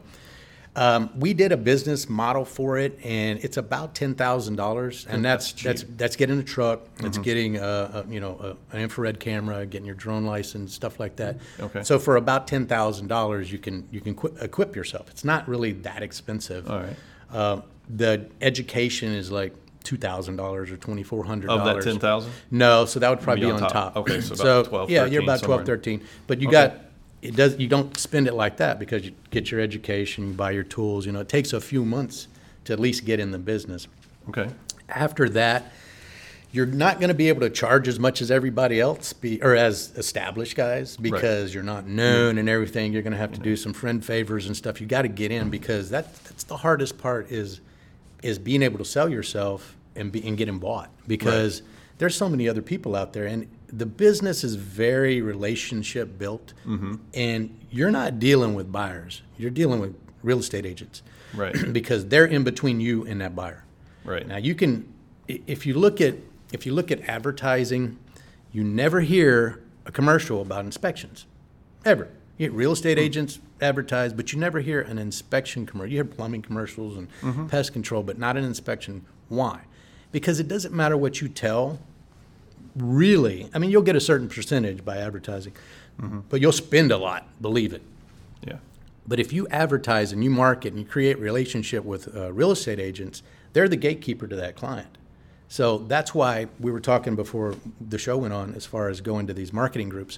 [0.75, 5.23] Um, we did a business model for it, and it's about ten thousand dollars, and
[5.23, 9.19] that's That's that's getting a truck, that's getting a, a you know a, an infrared
[9.19, 11.37] camera, getting your drone license, stuff like that.
[11.59, 11.83] Okay.
[11.83, 15.09] So for about ten thousand dollars, you can you can equi- equip yourself.
[15.11, 16.67] It's not really that expensive.
[16.69, 16.95] All right.
[17.31, 21.85] Uh, the education is like two thousand dollars or twenty four hundred Of dollars.
[21.85, 23.71] that ten thousand, No, so that would probably Be be on top.
[23.73, 23.97] top.
[23.97, 25.65] Okay, so about 12, yeah, you're about somewhere 12, in-
[25.99, 26.01] 13.
[26.25, 26.53] But you Okay.
[26.53, 26.77] got
[27.23, 30.51] it does you don't spend it like that because you get your education, you buy
[30.51, 31.05] your tools.
[31.05, 32.27] You know, it takes a few months
[32.65, 33.87] to at least get in the business.
[34.29, 34.49] okay,
[34.89, 35.71] After that,
[36.51, 39.55] you're not going to be able to charge as much as everybody else, be, or
[39.55, 42.91] as established guys, because you're not known and everything.
[42.93, 44.81] You're going to have to do some friend favors and stuff.
[44.81, 47.61] You got to get in because that that's the hardest part is
[48.21, 51.61] is being able to sell yourself and be and getting bought because
[51.99, 56.95] there's so many other people out there and the business is very relationship built mm-hmm.
[57.13, 59.23] and you're not dealing with buyers.
[59.37, 61.01] You're dealing with real estate agents.
[61.33, 61.55] Right.
[61.73, 63.63] because they're in between you and that buyer.
[64.05, 64.27] Right.
[64.27, 64.93] now you can
[65.27, 66.15] if you look at
[66.51, 67.97] if you look at advertising
[68.51, 71.25] you never hear a commercial about inspections.
[71.85, 72.09] Ever.
[72.37, 73.03] You get real estate hmm.
[73.05, 77.47] agents advertise but you never hear an inspection commercial you hear plumbing commercials and mm-hmm.
[77.47, 79.05] pest control but not an inspection.
[79.29, 79.61] Why?
[80.11, 81.79] Because it doesn't matter what you tell
[82.75, 85.53] really i mean you'll get a certain percentage by advertising
[86.29, 87.81] but you'll spend a lot believe it
[88.47, 88.57] yeah.
[89.07, 92.79] but if you advertise and you market and you create relationship with uh, real estate
[92.79, 94.97] agents, they're the gatekeeper to that client.
[95.47, 99.27] So that's why we were talking before the show went on as far as going
[99.27, 100.17] to these marketing groups.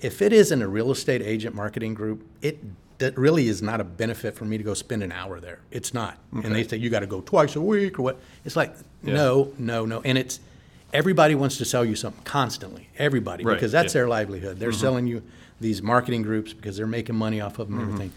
[0.00, 2.58] If it isn't a real estate agent marketing group, it
[2.98, 5.60] that really is not a benefit for me to go spend an hour there.
[5.70, 6.18] It's not.
[6.32, 8.20] And they say you got to go twice a week or what.
[8.44, 9.14] It's like Yeah.
[9.14, 10.00] no, no, no.
[10.04, 10.40] And it's
[10.92, 12.88] everybody wants to sell you something constantly.
[12.98, 14.00] Everybody Right, because that's yeah.
[14.00, 14.58] their livelihood.
[14.58, 14.80] They're mm-hmm.
[14.80, 15.22] selling you
[15.60, 17.94] these marketing groups because they're making money off of them and mm-hmm.
[17.94, 18.12] everything.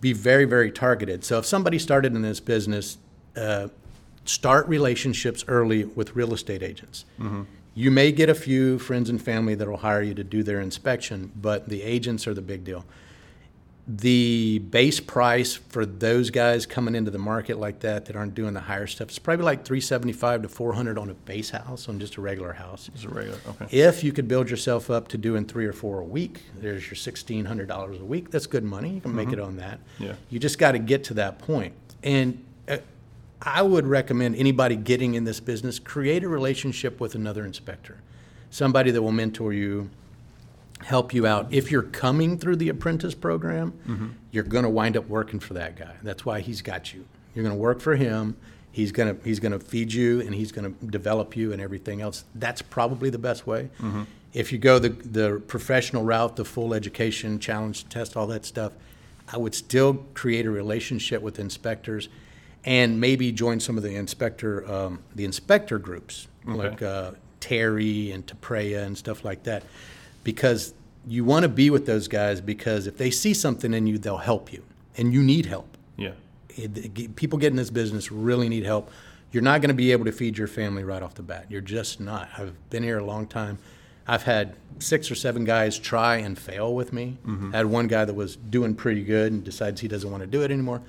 [0.00, 1.24] Be very, very targeted.
[1.24, 2.98] So if somebody started in this business,
[3.36, 3.68] uh,
[4.24, 7.04] start relationships early with real estate agents.
[7.18, 7.42] Mm-hmm.
[7.74, 10.60] You may get a few friends and family that will hire you to do their
[10.60, 12.84] inspection, but the agents are the big deal.
[13.86, 18.54] The base price for those guys coming into the market like that that aren't doing
[18.54, 22.16] the higher stuff is probably like 375 to 400 on a base house on just
[22.16, 22.88] a regular house.
[22.94, 23.38] It's a regular.
[23.46, 23.78] Okay.
[23.78, 26.96] If you could build yourself up to doing three or four a week, there's your
[26.96, 28.30] sixteen hundred dollars a week.
[28.30, 28.90] That's good money.
[28.94, 29.80] You can make it on that.
[29.98, 30.14] Yeah.
[30.30, 31.42] You just got to get to that.
[32.02, 32.78] And uh,
[33.42, 37.98] I would recommend anybody getting in this business create a relationship with another inspector,
[38.50, 39.90] somebody that will mentor you,
[40.84, 41.46] help you out.
[41.50, 45.76] If you're coming through the apprentice program, you're going to wind up working for that
[45.76, 45.94] guy.
[46.02, 47.06] That's why he's got you.
[47.34, 48.36] You're going to work for him.
[48.70, 51.62] He's going to he's going to feed you and he's going to develop you and
[51.62, 52.24] everything else.
[52.34, 53.70] That's probably the best way.
[54.32, 58.72] If you go the the professional route, the full education, challenge test, all that stuff,
[59.32, 62.08] I would still create a relationship with inspectors,
[62.64, 68.26] and maybe join some of the inspector um, the inspector groups like uh, TAREI and
[68.26, 69.62] TPREIA and stuff like that,
[70.24, 70.74] because
[71.06, 74.16] you want to be with those guys because if they see something in you, they'll
[74.16, 74.62] help you,
[74.96, 75.76] and you need help.
[75.96, 76.12] Yeah.
[76.48, 78.90] It- it- people get in this business really need help.
[79.32, 81.46] You're not going to be able to feed your family right off the bat.
[81.50, 82.28] You're just not.
[82.38, 83.58] I've been here a long time.
[84.06, 87.16] I've had six or seven guys try and fail with me.
[87.52, 90.26] I had one guy that was doing pretty good and decides he doesn't want to
[90.26, 90.82] do it anymore.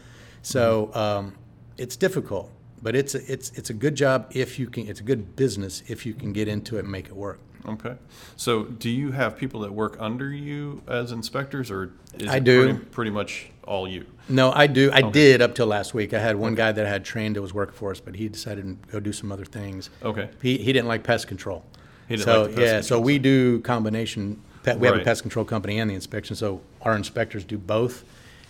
[0.43, 1.33] So um,
[1.77, 4.87] it's difficult, but it's a, it's it's a good job if you can.
[4.87, 7.39] It's a good business if you can get into it and make it work.
[7.67, 7.95] Okay.
[8.35, 12.43] So, do you have people that work under you as inspectors, or is I it
[12.43, 12.63] do.
[12.65, 14.05] Pretty, pretty much all you?
[14.29, 14.91] No, I do.
[14.91, 16.13] I did up till last week.
[16.13, 18.27] I had one guy that I had trained that was working for us, but he
[18.27, 19.89] decided to go do some other things.
[20.03, 20.29] Okay.
[20.41, 21.63] He, he didn't like pest control.
[22.07, 24.41] He didn't so like the pest yeah, so we do combination.
[24.63, 26.35] Pet, we have a pest control company and the inspection.
[26.35, 28.03] So our inspectors do both,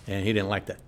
[0.08, 0.80] and he didn't like that.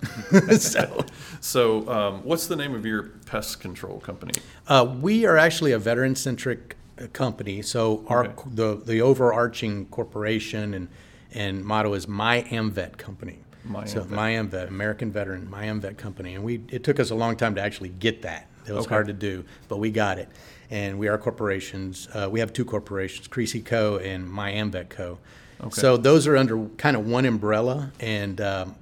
[0.62, 1.06] so
[1.42, 4.34] So, um, what's the name of your pest control company?
[4.68, 6.76] uh, we are actually a veteran centric
[7.14, 7.62] company.
[7.62, 8.44] So our Okay.
[8.54, 10.88] the the overarching corporation and
[11.34, 13.40] and motto is My AmVet Company.
[13.64, 14.10] My so AmVet.
[14.10, 17.54] My AmVet, American Veteran, My AmVet Company, and we it took us a long time
[17.56, 18.48] to actually get that.
[18.66, 18.96] It was Okay.
[18.96, 20.28] hard to do, but we got it.
[20.70, 22.10] And we are corporations.
[22.14, 23.98] Uh, we have two corporations, Creasy Co.
[23.98, 25.20] and My AmVet Co.
[25.62, 25.80] Okay.
[25.82, 28.76] So those are under kind of one umbrella, and um,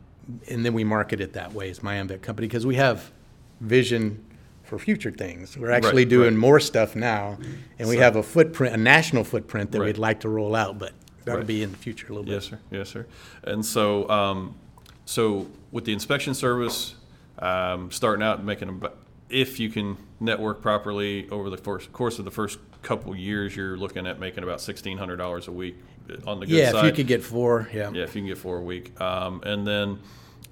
[0.50, 3.12] and then we market it that way as My AmVet Company because we have
[3.62, 4.24] vision
[4.64, 5.58] for future things.
[5.58, 6.40] We're actually Right, doing right.
[6.40, 7.38] more stuff now,
[7.78, 9.86] and we So- have a footprint, a national footprint that Right.
[9.88, 12.32] we'd like to roll out, but that'll be in the future a little bit.
[12.34, 12.60] Yes, sir.
[12.72, 13.06] Yes, sir.
[13.44, 14.56] And so, um,
[15.06, 16.96] so with the inspection service,
[17.40, 18.98] um, starting out and making about,
[19.30, 23.78] if you can network properly over the first, course of the first couple years, you're
[23.78, 25.76] looking at making about sixteen hundred dollars a week
[26.28, 26.86] on the good Yeah, side.
[26.86, 27.92] if you could get four, yeah.
[27.92, 29.00] Yeah, if you can get four a week.
[29.02, 30.00] Um, and then,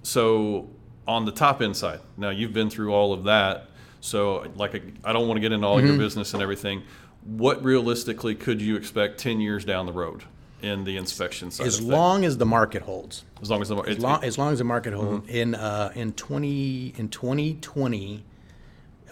[0.03, 0.69] so
[1.07, 3.69] on the top end side, now you've been through all of that.
[4.01, 5.87] So, like, I don't want to get into all Mm-hmm.
[5.87, 6.83] your business and everything.
[7.25, 10.23] What realistically could you expect 10 years down the road
[10.61, 11.67] in the inspection side?
[11.67, 13.23] As long as the market holds.
[13.41, 15.29] as long as the mar- As long, as long as the market Mm-hmm.
[15.29, 18.23] in uh, in twenty in twenty twenty,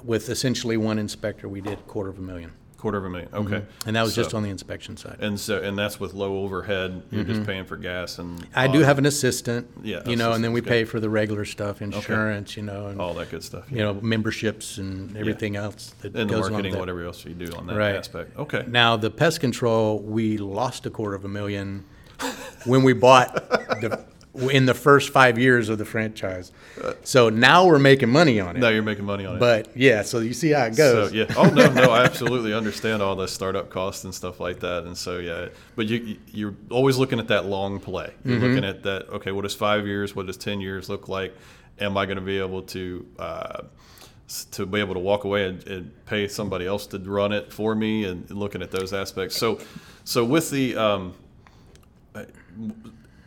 [0.04, 2.52] with essentially one inspector, we did quarter of a million.
[2.82, 3.30] Quarter of a million.
[3.32, 3.62] Okay.
[3.86, 5.18] And that was just on the inspection side.
[5.20, 7.04] And so, and that's with low overhead.
[7.12, 8.60] You're just paying for gas and Mm-hmm.
[8.60, 11.46] I do have an assistant, Yeah, you know, and then we pay for the regular
[11.46, 13.72] stuff, insurance, you know, and, all that good stuff.
[13.72, 17.34] you know, memberships and everything else that and the goes with marketing, whatever else you
[17.36, 17.96] do on that Right.
[17.96, 18.36] aspect.
[18.38, 18.66] Okay.
[18.68, 21.86] Now, the pest control, we lost a quarter of a million
[22.66, 23.34] when we bought
[23.82, 24.04] the,
[24.50, 26.54] in the first five years of the franchise.
[27.04, 28.60] So now we're making money on it.
[28.60, 29.40] Now you're making money on it.
[29.40, 31.14] But yeah, so you see how it So goes.
[31.14, 31.26] yeah.
[31.36, 34.84] Oh no, no, I absolutely understand all the startup costs and stuff like that.
[34.86, 38.14] And so yeah, but you you're always looking at that long play.
[38.24, 38.46] You're Mm-hmm.
[38.48, 39.10] looking at that.
[39.10, 40.16] Okay, what does five years?
[40.16, 41.36] What does ten years look like?
[41.80, 43.62] Am I going to be able to uh,
[44.52, 47.76] to be able to walk away and, and pay somebody else to run it for
[47.76, 48.06] me?
[48.06, 49.36] And looking at those aspects.
[49.36, 49.60] So
[50.06, 51.16] so with the um,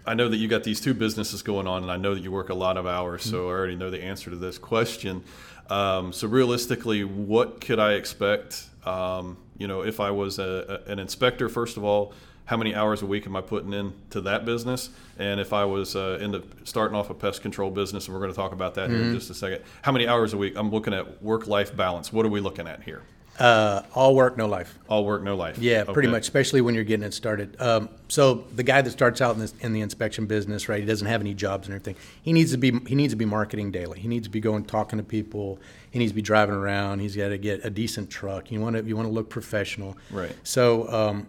[0.07, 2.31] I know that you got these two businesses going on, and I know that you
[2.31, 5.23] work a lot of hours, so I already know the answer to this question.
[5.71, 8.67] Um, so realistically, what could I expect?
[8.85, 12.13] Um, you know, if I was a, a- an inspector, first of all,
[12.47, 14.91] how many hours a week am I putting in to that business?
[15.19, 18.21] And if I was uh, in the starting off a pest control business, and we're
[18.21, 20.53] going to talk about that here in just a second, how many hours a week?
[20.55, 22.13] I'm looking at work-life balance.
[22.13, 23.01] What are we looking at here?
[23.39, 24.79] Uh, all work, no life.
[24.89, 25.59] All work, no life.
[25.59, 26.13] Yeah, pretty Okay.
[26.13, 27.61] much, especially when you're getting it started.
[27.61, 30.79] Um, so the guy that starts out in, this, in the inspection business, right?
[30.79, 31.97] He doesn't have any jobs and everything.
[32.23, 33.99] He needs to be he needs to be marketing daily.
[33.99, 35.59] He needs to be going talking to people.
[35.91, 37.01] He needs to be driving around.
[37.01, 38.53] He's got to get a decent truck.
[38.53, 39.97] You want to you want to look professional.
[40.11, 40.33] Right.
[40.45, 40.89] So.
[40.93, 41.27] Um,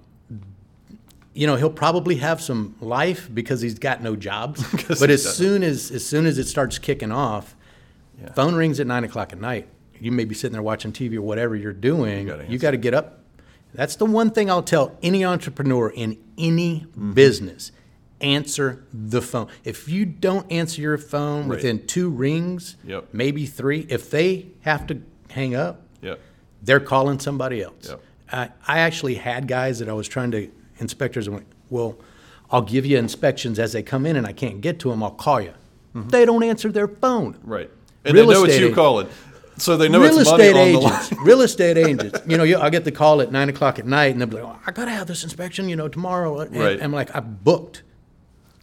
[1.38, 4.63] you know he'll probably have some life because he's got no jobs.
[4.88, 5.34] But he as doesn't.
[5.34, 7.56] soon as as soon as it starts kicking off,
[8.36, 9.68] phone rings at nine o'clock at night.
[10.06, 12.30] You may be sitting there watching TV or whatever you're doing.
[12.48, 13.22] You got to get up.
[13.74, 17.13] That's the one thing I'll tell any entrepreneur in any Mm-hmm.
[17.13, 17.72] business.
[18.22, 19.48] Answer the phone.
[19.63, 21.56] If you don't answer your phone Right.
[21.58, 23.08] within two rings, Yep.
[23.13, 26.20] maybe three, if they have to hang up, Yep.
[26.62, 27.89] they're calling somebody else.
[27.89, 28.02] Yep.
[28.32, 31.98] I, I actually had guys that I was trying to, inspectors, and went, well,
[32.52, 35.10] I'll give you inspections as they come in and I can't get to them, I'll
[35.10, 35.54] call you.
[35.96, 37.38] They don't answer their phone.
[37.44, 37.72] Right.
[38.06, 39.08] And Real they know it's you calling.
[39.58, 40.94] So they know real it's money estate on the line.
[40.94, 42.20] agents, real estate agents.
[42.28, 44.36] You know, you, I get the call at nine o'clock at night, and they'll be
[44.36, 46.82] like, oh, "I gotta have this inspection, you know, tomorrow." And Right.
[46.82, 47.84] I'm like, "I'm booked."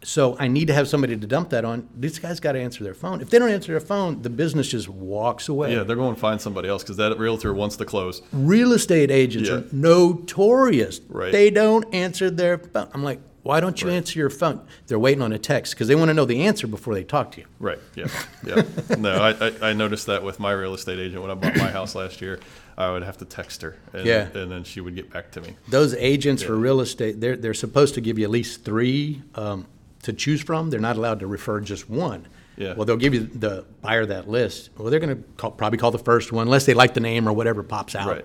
[0.05, 1.89] So I need to have somebody to dump that on.
[1.97, 3.21] These guys got to answer their phone.
[3.21, 5.73] If they don't answer their phone, the business just walks away.
[5.77, 8.21] Yeah, they're going to find somebody else because that realtor wants to close.
[8.33, 9.57] Real estate agents Yeah.
[9.59, 11.01] are notorious.
[11.09, 11.31] Right.
[11.31, 12.89] They don't answer their phone.
[12.93, 14.67] I'm like, why don't you answer your phone?
[14.87, 17.33] They're waiting on a text because they want to know the answer before they talk
[17.33, 17.47] to you.
[17.59, 17.79] Right.
[17.97, 18.07] Yeah.
[18.47, 18.63] Yeah.
[18.99, 21.71] no, I, I, I noticed that with my real estate agent when I bought my
[21.71, 22.39] house last year.
[22.79, 24.29] I would have to text her, and, Yeah.
[24.35, 25.57] and then she would get back to me.
[25.69, 29.67] Those agents for real estate, they're, they're supposed to give you at least three um,
[30.05, 30.71] to choose from.
[30.71, 32.27] They're not allowed to refer just one.
[32.57, 32.73] Yeah.
[32.73, 34.71] Well, they'll give you the buyer that list.
[34.79, 37.33] Well, they're going to probably call the first one, unless they like the name or
[37.35, 38.09] whatever pops out.
[38.09, 38.25] Right.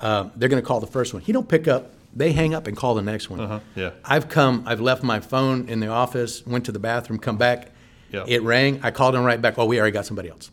[0.00, 1.22] Um, they're going to call the first one.
[1.22, 1.90] He don't pick up.
[2.14, 3.40] They hang up and call the next one.
[3.40, 3.90] Uh-huh, yeah.
[4.04, 4.64] I've come.
[4.66, 6.44] I've left my phone in the office.
[6.46, 7.18] Went to the bathroom.
[7.18, 7.70] Come back.
[8.10, 8.24] Yeah.
[8.26, 8.80] It rang.
[8.82, 9.58] I called him right back.
[9.58, 10.50] Oh, we already got somebody else.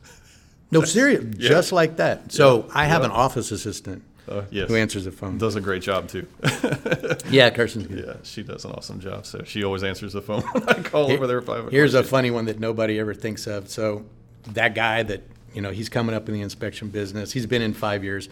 [0.72, 1.24] No, serious.
[1.38, 1.50] Yeah.
[1.50, 2.32] Just like that.
[2.32, 3.06] So I have Yeah.
[3.08, 4.68] an office assistant Uh, yes.
[4.70, 5.38] who answers the phone.
[5.38, 6.28] Does a great job too.
[7.30, 8.04] Yeah, Kirsten's good.
[8.06, 9.26] yeah, she does an awesome job.
[9.26, 11.42] So she always answers the phone when I call over there.
[11.42, 11.70] Five.
[11.72, 13.70] Here's a funny one that nobody ever thinks of.
[13.70, 14.06] So
[14.54, 17.32] that guy that you know he's coming up in the inspection business.
[17.32, 18.30] He's been in five years,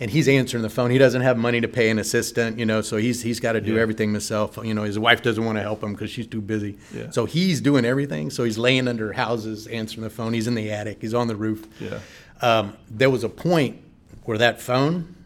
[0.00, 0.90] and he's answering the phone.
[0.90, 3.60] He doesn't have money to pay an assistant, you know, so he's he's got to
[3.60, 3.80] do Yeah.
[3.82, 4.58] everything himself.
[4.62, 6.78] You know, his wife doesn't want to help him because she's too busy.
[6.94, 7.10] Yeah.
[7.10, 8.30] So he's doing everything.
[8.30, 10.32] So he's laying under houses, answering the phone.
[10.34, 10.98] He's in the attic.
[11.00, 11.66] He's on the roof.
[11.80, 11.98] Yeah.
[12.40, 13.80] Um, there was a point
[14.24, 15.16] where that phone,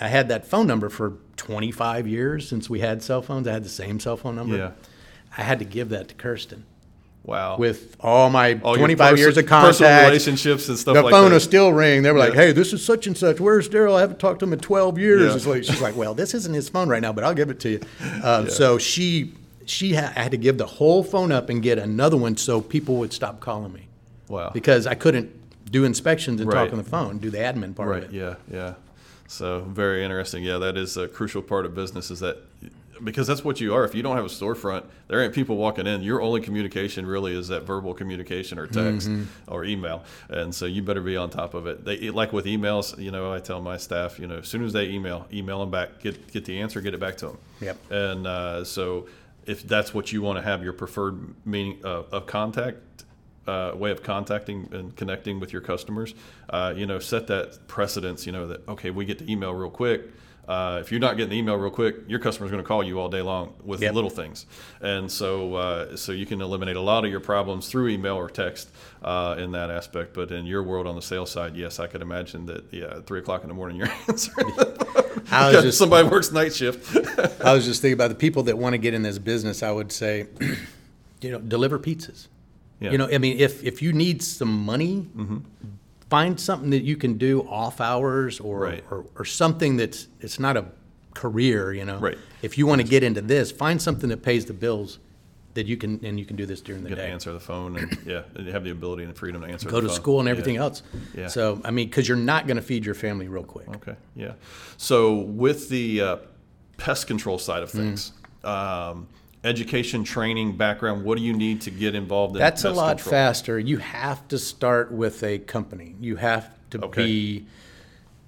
[0.00, 3.48] I had that phone number for 25 years since we had cell phones.
[3.48, 4.56] I had the same cell phone number.
[4.56, 4.70] Yeah.
[5.36, 6.64] I had to give that to Kirsten
[7.24, 7.58] Wow.
[7.58, 11.10] with all my All 25 perso- years of personal relationships and stuff like that.
[11.10, 11.40] The like phone that.
[11.40, 12.02] still ring.
[12.02, 13.38] They were like, "Hey, this is such and such.
[13.38, 13.96] Where's Daryl?
[13.96, 15.52] I haven't talked to him in 12 years." Yeah.
[15.52, 17.68] Like she's like, "Well, this isn't his phone right now, but I'll give it to
[17.70, 17.80] you."
[18.24, 19.34] Um, So she
[19.66, 22.62] she ha- I had to give the whole phone up and get another one so
[22.62, 23.88] people would stop calling me
[24.28, 24.50] wow.
[24.54, 25.28] because I couldn't
[25.70, 26.64] do inspections and Right.
[26.64, 28.04] talk on the phone, do the admin part Right.
[28.04, 28.16] of it.
[28.16, 28.36] Yeah.
[28.50, 28.74] Yeah.
[29.26, 30.42] So very interesting.
[30.44, 32.10] Yeah, that is a crucial part of business.
[32.10, 32.38] Is that
[33.02, 33.84] because that's what you are.
[33.84, 36.02] If you don't have a storefront, there ain't people walking in.
[36.02, 39.24] Your only communication really is that verbal communication or text Mm-hmm.
[39.52, 41.84] or email, and so you better be on top of it.
[41.84, 42.98] They like with emails.
[42.98, 45.70] You know, I tell my staff, you know, as soon as they email, email them
[45.70, 46.00] back.
[46.00, 47.38] Get get the answer, get it back to them.
[47.60, 47.90] Yep.
[47.90, 49.08] And uh, so,
[49.46, 52.78] if that's what you want to have your preferred meaning uh, of contact,
[53.46, 56.14] uh, way of contacting and connecting with your customers,
[56.50, 58.26] uh, you know, set that precedence.
[58.26, 60.02] You know that okay, we get the email real quick.
[60.48, 62.98] Uh, if you're not getting the email real quick, your customer's going to call you
[62.98, 63.94] all day long with Yep.
[63.94, 64.46] little things,
[64.80, 68.30] and so uh, so you can eliminate a lot of your problems through email or
[68.30, 68.70] text
[69.02, 70.14] uh, in that aspect.
[70.14, 72.64] But in your world on the sales side, yes, I could imagine that.
[72.72, 74.50] Yeah, at three o'clock in the morning, you're answering.
[75.30, 76.96] I was just somebody works night shift.
[77.44, 79.62] I was just thinking about the people that want to get in this business.
[79.62, 80.28] I would say,
[81.20, 82.28] you know, deliver pizzas.
[82.80, 82.92] Yeah.
[82.92, 85.06] You know, I mean, if if you need some money,
[86.10, 88.84] find something that you can do off hours or, Right.
[88.90, 90.64] or or something that's it's not a
[91.14, 91.72] career.
[91.72, 92.18] You know, Right.
[92.42, 94.98] If you want to get into this, find something that pays the bills
[95.54, 97.10] that you can and you can do this during the to day.
[97.10, 99.68] answer the phone and yeah, and you have the ability and the freedom to answer.
[99.68, 99.96] Go to phone.
[99.96, 100.30] school and Yeah.
[100.32, 100.82] everything else.
[101.16, 101.26] Yeah.
[101.28, 103.68] So I mean, because you're not going to feed your family real quick.
[103.76, 104.32] Okay, yeah.
[104.76, 106.16] So with the uh,
[106.76, 107.64] pest control side Mm.
[107.64, 108.12] of things,
[108.44, 109.08] um,
[109.44, 112.40] education, training, background, what do you need to get involved in?
[112.40, 113.10] That's a lot control?
[113.10, 113.58] faster.
[113.58, 115.94] You have to start with a company.
[116.00, 117.04] You have to Okay.
[117.04, 117.46] be.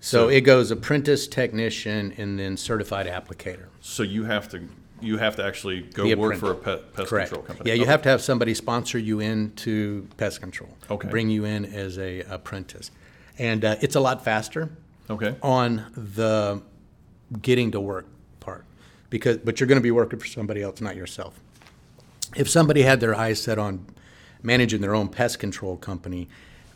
[0.01, 3.67] So, So- it goes apprentice, technician, and then certified applicator.
[3.81, 4.61] So you have to
[5.03, 7.31] you have to actually go work print- for a pest Correct.
[7.31, 7.71] control company.
[7.71, 7.91] Yeah, you Okay.
[7.91, 10.77] have to have somebody sponsor you into pest control.
[10.91, 11.09] Okay.
[11.09, 12.91] Bring you in as a apprentice,
[13.39, 14.69] and uh, it's a lot faster.
[15.09, 15.37] Okay.
[15.43, 16.61] On the
[17.41, 18.07] getting to work
[19.11, 21.39] because but you're going to be working for somebody else, not yourself.
[22.37, 23.85] If somebody had their eyes set on
[24.43, 26.29] managing their own pest control company,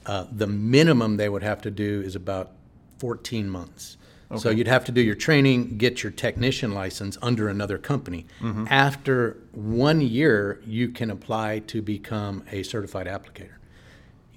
[0.06, 2.52] uh, the minimum they would have to do is about
[2.98, 3.96] 14 months.
[4.36, 8.26] So you'd have to do your training, get your technician license under another company.
[8.40, 8.66] Mm-hmm.
[8.68, 13.56] After one year, you can apply to become a certified applicator.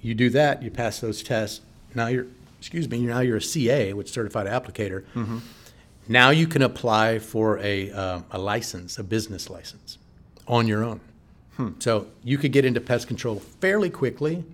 [0.00, 1.62] You do that, you pass those tests.
[1.94, 2.26] Now you're,
[2.58, 5.04] excuse me, now you're a CA, which is certified applicator.
[5.14, 5.38] Mm-hmm.
[6.08, 9.98] Now you can apply for a, uh, a license, a business license,
[10.46, 11.00] on your own.
[11.80, 14.44] So you could get into pest control fairly quickly,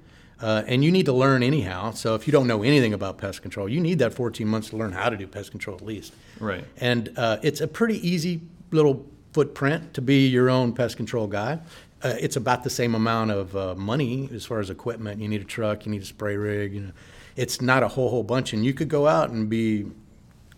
[0.41, 1.93] uh, and you need to learn anyhow.
[1.93, 4.77] So if you don't know anything about pest control, you need that 14 months to
[4.77, 6.15] learn how to do pest control at least.
[6.41, 6.65] Right.
[6.79, 8.41] And uh, it's a pretty easy
[8.71, 11.61] little footprint to be your own pest control guy.
[12.03, 15.21] Uh, it's about the same amount of uh, money as far as equipment.
[15.21, 16.75] You need a truck, you need a spray rig.
[16.75, 16.93] You know,
[17.37, 19.87] it's not a whole whole bunch, and you could go out and be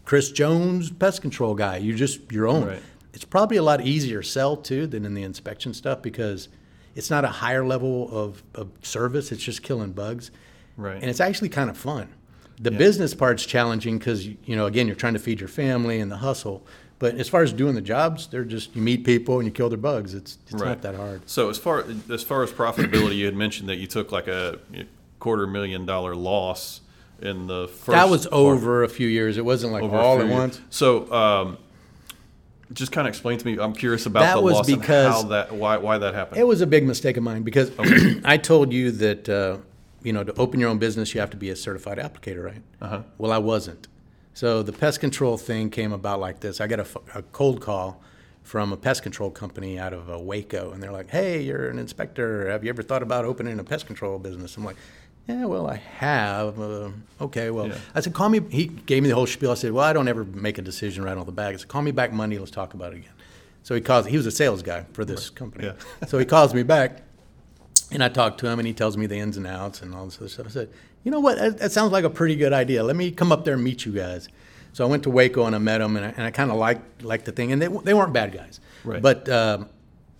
[0.07, 1.77] Chris Jones pest control guy.
[1.77, 2.67] You're just your own.
[2.67, 2.83] Right.
[3.13, 6.49] It's probably a lot easier sell too than in the inspection stuff because
[6.95, 9.33] it's not a higher level of, of service.
[9.33, 10.31] It's just killing bugs.
[10.77, 10.95] Right.
[10.97, 12.09] And it's actually kind of fun.
[12.59, 16.11] The business part's challenging because you know again you're trying to feed your family and
[16.11, 16.65] the hustle.
[16.99, 19.69] But as far as doing the jobs, they're just you meet people and you kill
[19.69, 20.15] their bugs.
[20.15, 20.69] It's it's Right.
[20.69, 21.29] not that hard.
[21.29, 24.59] So as far as far as profitability, you had mentioned that you took like a
[25.19, 26.81] quarter million dollar loss
[27.23, 27.87] in the first.
[27.87, 29.39] that was part- over a few years.
[29.39, 30.61] It wasn't like over all at once.
[30.71, 31.59] So, um,
[32.73, 33.59] just kind of explain to me.
[33.59, 36.41] I'm curious about That the was loss and because- how that why why that happened.
[36.41, 37.71] It was a big mistake of mine because
[38.25, 39.59] I told you that uh,
[40.03, 42.63] you know to open your own business you have to be a certified applicator, right?
[42.81, 43.03] Uh-huh.
[43.19, 43.87] Well, I wasn't.
[44.35, 46.61] So the pest control thing came about like this.
[46.61, 46.81] I got
[47.15, 48.03] a cold call
[48.43, 51.79] from a pest control company out of uh, Waco, and they're like, "Hey, you're an
[51.79, 52.51] inspector.
[52.51, 54.77] Have you ever thought about opening a pest control business?" I'm like.
[55.29, 56.61] Yeah, well, I have.
[56.61, 57.79] Uh, okay, well, Yeah.
[57.95, 58.41] I said, call me.
[58.51, 59.51] He gave me the whole spiel.
[59.51, 61.53] I said, well, I don't ever make a decision right off the bat.
[61.53, 62.39] I said, call me back Monday.
[62.39, 63.11] Let's talk about it again.
[63.65, 64.07] So he calls.
[64.07, 65.65] He was a sales guy for this company.
[65.67, 65.73] Yeah.
[66.07, 67.03] so he calls me back,
[67.91, 70.05] and I talk to him, and he tells me the ins and outs and all
[70.05, 70.47] this other stuff.
[70.47, 70.71] I said,
[71.03, 71.39] you know what?
[71.39, 72.85] That, that sounds like a pretty good idea.
[72.85, 74.29] Let me come up there and meet you guys.
[74.73, 76.57] So I went to Waco and I met them, and I, and I kind of
[76.59, 77.51] liked liked the thing.
[77.51, 79.03] And they they weren't bad guys, Right.
[79.03, 79.69] but um,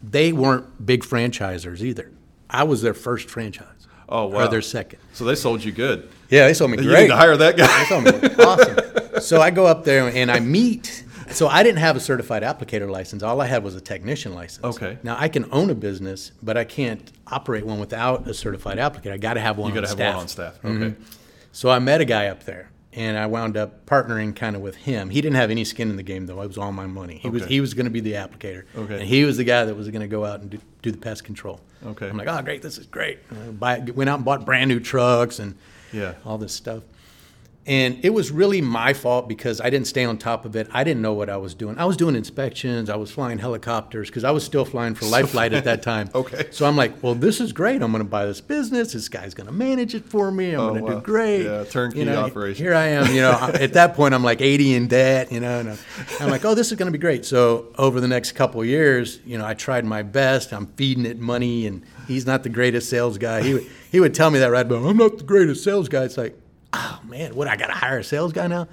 [0.03, 2.11] they weren't big franchisers either.
[2.51, 3.67] I was their first franchise.
[4.09, 4.47] Oh, Or wow.
[4.49, 4.99] their second.
[5.13, 6.09] so they sold you good.
[6.31, 6.87] Yeah, they sold me great.
[6.91, 7.67] You need to hire that guy.
[7.85, 8.05] They told
[8.39, 9.21] me, awesome.
[9.21, 11.05] So I go up there and I meet.
[11.31, 13.23] So I didn't have a certified applicator license.
[13.25, 14.65] All I had was a technician license.
[14.65, 14.99] Okay.
[15.03, 19.13] Now I can own a business, but I can't operate one without a certified applicator.
[19.13, 19.71] I got to have one.
[19.71, 20.15] You got to have staff.
[20.15, 20.63] one on staff.
[20.63, 20.83] Mm-hmm.
[20.85, 20.95] Okay.
[21.51, 24.77] So I met a guy up there, and I wound up partnering kind of with
[24.77, 25.11] him.
[25.11, 26.41] He didn't have any skin in the game though.
[26.43, 27.17] It was all my money.
[27.19, 28.95] He was he was going to be the applicator, Okay.
[29.01, 30.99] and he was the guy that was going to go out and do, do the
[30.99, 31.61] pest control.
[31.85, 32.09] Okay.
[32.09, 33.19] I'm like, oh great, this is great.
[33.31, 35.57] Uh, buy, went out and bought brand new trucks and
[35.93, 36.15] Yeah.
[36.25, 36.85] all this stuff.
[37.69, 40.69] And it was really my fault because I didn't stay on top of it.
[40.73, 41.77] I didn't know what I was doing.
[41.79, 42.89] I was doing inspections.
[42.89, 46.09] I was flying helicopters because I was still flying for Life Flight at that time.
[46.15, 46.47] Okay.
[46.53, 47.83] So I'm like, well, this is great.
[47.83, 48.93] I'm going to buy this business.
[48.93, 50.53] This guy's going to manage it for me.
[50.53, 50.99] I'm Oh, going to wow.
[51.01, 51.43] do great.
[51.43, 52.65] Yeah, turnkey You know, operation.
[52.65, 53.13] Here I am.
[53.13, 55.33] You know, at that point, I'm like 80 in debt.
[55.33, 55.79] You know, and
[56.21, 57.25] I'm like, oh, this is going to be great.
[57.25, 60.53] So over the next couple of years, you know, I tried my best.
[60.53, 63.43] I'm feeding it money, and he's not the greatest sales guy.
[63.43, 66.05] He would he would tell me that right, but I'm not the greatest sales guy.
[66.05, 66.39] It's like,
[67.09, 68.69] man, what I got to hire a sales guy now?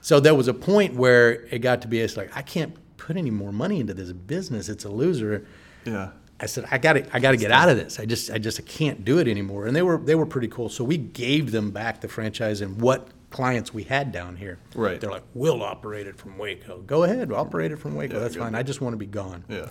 [0.00, 3.16] So there was a point where it got to be it's like I can't put
[3.16, 4.68] any more money into this business.
[4.68, 5.46] It's a loser.
[5.84, 6.10] Yeah.
[6.40, 8.00] I said, I got to, I got to get out of this.
[8.00, 9.66] I just, I just, I can't do it anymore.
[9.66, 10.68] And they were, they were pretty cool.
[10.68, 14.58] So we gave them back the franchise and what clients we had down here.
[14.74, 15.00] Right.
[15.00, 16.80] They're like, we'll operate it from Waco.
[16.82, 18.14] Go ahead, operate it from Waco.
[18.14, 18.56] Yeah, That's fine.
[18.56, 19.44] I just want to be gone.
[19.48, 19.68] Yeah.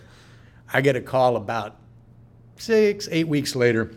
[0.72, 1.76] I get a call about
[2.58, 3.92] six, eight weeks later,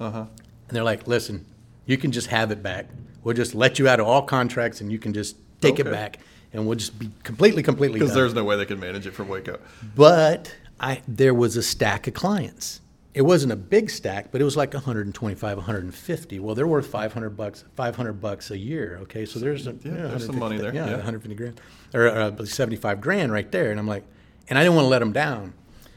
[0.00, 0.26] Uh huh.
[0.68, 1.46] and they're like, listen,
[1.86, 2.86] you can just have it back.
[3.26, 6.20] We'll just let you out of all contracts and you can just take it back.
[6.52, 9.26] and we'll just be completely, completely Because there's no way they can manage it from
[9.26, 9.58] Waco.
[9.96, 12.80] But I there was a stack of clients.
[13.14, 16.38] It wasn't a big stack, but it was like 125, 150.
[16.38, 19.00] Well, they're worth 500 bucks, 500 bucks a year.
[19.02, 20.92] Okay, so there's a, Yeah, there's some money there, Yeah, yeah.
[20.92, 21.60] 150 grand
[21.94, 23.72] or uh, 75 grand right there.
[23.72, 24.04] And I'm like,
[24.48, 25.52] and I didn't want to let them down.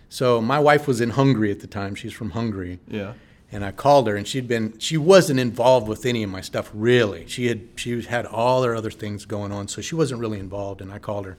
[0.09, 1.93] So my wife was in Hungary at the time.
[1.93, 2.79] She's from Hungary.
[2.87, 3.13] Yeah.
[3.51, 6.69] And I called her, and she'd been she wasn't involved with any of my stuff
[6.73, 7.25] really.
[7.27, 10.81] She had she had all her other things going on, so she wasn't really involved.
[10.81, 11.37] And I called her,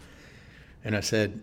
[0.84, 1.40] and I said,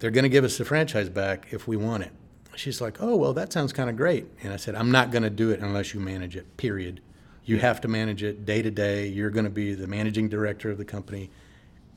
[0.00, 2.10] "They're going to give us the franchise back if we want it."
[2.56, 5.22] She's like, "Oh well, that sounds kind of great." And I said, "I'm not going
[5.22, 6.56] to do it unless you manage it.
[6.56, 7.00] Period.
[7.44, 9.06] You have to manage it day to day.
[9.06, 11.30] You're going to be the managing director of the company.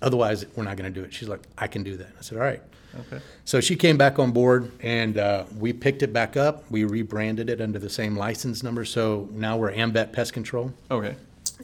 [0.04, 2.38] Otherwise, we're not going to do it." She's like, "I can do that." I said,
[2.38, 2.62] "All right."
[3.00, 3.22] Okay.
[3.46, 6.70] So she came back on board, and uh, we picked it back up.
[6.72, 8.86] We rebranded it under the same license number.
[8.86, 11.16] So now we're Amvet Pest Control, Okay.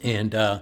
[0.02, 0.60] and uh,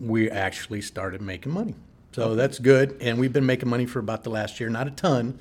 [0.00, 1.74] we actually started making money.
[2.12, 4.68] So that's good, and we've been making money for about the last year.
[4.70, 5.36] Not a ton,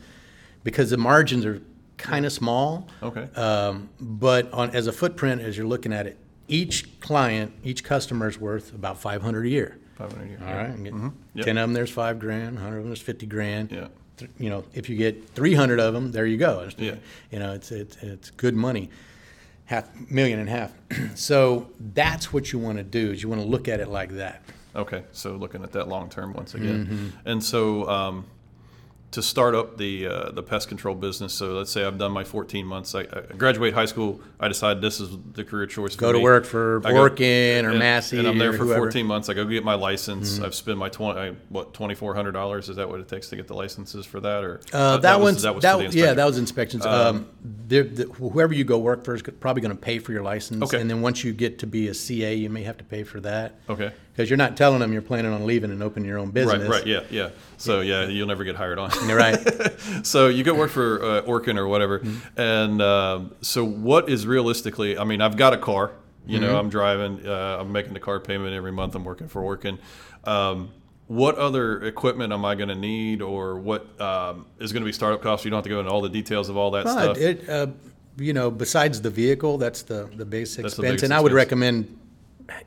[0.63, 1.61] because the margins are
[1.97, 2.87] kind of small.
[3.03, 3.27] Okay.
[3.35, 6.17] Um, but on as a footprint, as you're looking at it,
[6.47, 9.77] each client, each customer is worth about 500 a year.
[9.97, 10.39] 500 a year.
[10.45, 10.93] All right, get
[11.35, 11.45] Yep.
[11.45, 12.57] ten of them, there's five grand.
[12.57, 13.71] Hundred of them, there's fifty grand.
[13.71, 13.87] Yeah.
[14.17, 16.69] Th- You know, if you get three hundred of them, there you go.
[16.77, 16.95] Yeah.
[17.31, 18.89] You know, it's it's it's good money,
[19.65, 20.71] half million and a half.
[21.15, 23.11] so that's what you want to do.
[23.11, 24.41] Is you want to look at it like that.
[24.75, 27.29] Okay, so looking at that long term once again, Mm-hmm.
[27.29, 28.25] and so um,
[29.13, 31.33] to start up the uh, the pest control business.
[31.33, 32.93] So let's say I've done my 14 months.
[32.95, 34.19] I, I graduate high school.
[34.39, 35.95] I decide this is the career choice.
[35.95, 36.23] Go to me.
[36.23, 38.73] work for I go- Orkin or and, Massey and I'm there for whoever.
[38.73, 38.79] Mm-hmm.
[38.81, 39.29] 14 months.
[39.29, 40.39] I go get my license.
[40.39, 42.69] I've spent my 20 I, what 2,400 dollars.
[42.69, 45.23] Is that what it takes to get the licenses for that, or Uh, that, was,
[45.33, 46.85] one's that was that, for the yeah, that was inspections.
[46.85, 47.27] Um,
[47.67, 50.63] they're- the, whoever you go work for is probably going to pay for your license,
[50.63, 50.79] Okay.
[50.81, 53.19] and then once you get to be a CA, you may have to pay for
[53.21, 53.59] that.
[53.69, 53.91] okay.
[54.15, 56.61] Because you're not telling them you're planning on leaving and opening your own business.
[56.69, 57.29] Right, right, yeah, yeah.
[57.57, 58.91] So yeah, you'll never get hired on.
[59.07, 59.39] You're right.
[60.03, 62.39] so you go work for uh, Orkin or whatever, Mm-hmm.
[62.39, 64.97] and um, so what is realistically?
[64.99, 65.91] I mean, I've got a car.
[66.27, 66.45] You Mm-hmm.
[66.47, 67.27] know, I'm driving.
[67.27, 68.93] Uh, I'm making the car payment every month.
[68.95, 69.79] I'm working for Orkin.
[70.25, 70.69] Um,
[71.07, 74.93] what other equipment am I going to need, or what um, is going to be
[74.93, 75.43] startup costs?
[75.43, 77.17] You don't have to go into all the details of all that Well, stuff.
[77.17, 77.67] it, uh,
[78.17, 80.87] you know, besides the vehicle, that's the, the basic That's expense.
[80.91, 81.97] biggest And I would recommend,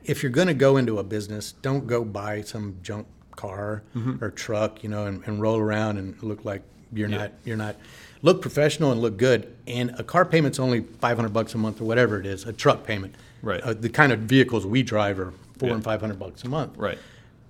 [0.03, 4.23] if you're going to go into a business, don't go buy some junk car Mm-hmm.
[4.23, 6.63] or truck, you know, and, and roll around and look like
[6.93, 7.75] you're not, you're not,
[8.21, 9.55] look professional and look good.
[9.67, 12.83] And a car payment's only 500 bucks a month or whatever it is, a truck
[12.85, 13.13] payment.
[13.43, 13.61] Right.
[13.61, 15.75] Uh, the kind of vehicles we drive are four Yeah.
[15.75, 16.77] and 500 bucks a month.
[16.77, 16.97] right.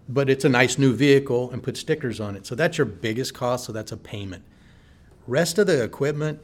[0.10, 2.46] But it's a nice new vehicle and put stickers on it.
[2.46, 3.66] So that's your biggest cost.
[3.66, 4.44] So that's a payment.
[5.28, 6.40] Rest of the equipment,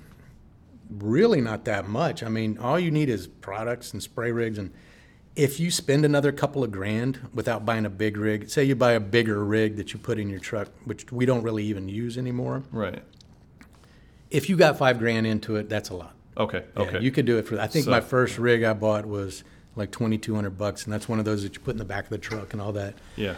[0.90, 2.24] really not that much.
[2.24, 4.58] I mean, all you need is products and spray rigs.
[4.58, 4.72] And
[5.36, 8.92] if you spend another couple of grand without buying a big rig, say you buy
[8.92, 12.18] a bigger rig that you put in your truck, which we don't really even use
[12.18, 12.64] anymore.
[12.72, 13.02] Right.
[14.30, 16.14] If you got five grand into it, that's a lot.
[16.38, 16.64] Okay.
[16.76, 17.00] Yeah, Okay.
[17.02, 17.60] you could do it for.
[17.60, 19.44] I think So- my first rig I bought was
[19.76, 21.86] like twenty two hundred bucks, and that's one of those that you put in the
[21.86, 22.96] back of the truck and all that.
[23.16, 23.36] yeah.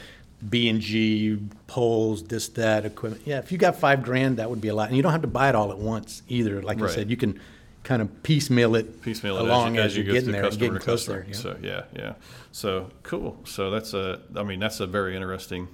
[0.50, 3.24] B and G poles, this that equipment.
[3.26, 5.22] Yeah, if you got five grand, that would be a lot, and you don't have
[5.22, 6.62] to buy it all at once either.
[6.62, 6.92] Like Right.
[6.92, 7.40] I said, you can
[7.86, 10.32] kind of piecemeal it, piecemeal it along as you, as you are get getting to
[10.34, 11.18] there, customer getting to customer.
[11.22, 11.28] there.
[11.30, 11.34] yeah.
[11.38, 12.14] So yeah, yeah.
[12.52, 13.40] So cool.
[13.46, 14.22] So that's a.
[14.36, 15.70] I mean, that's a very interesting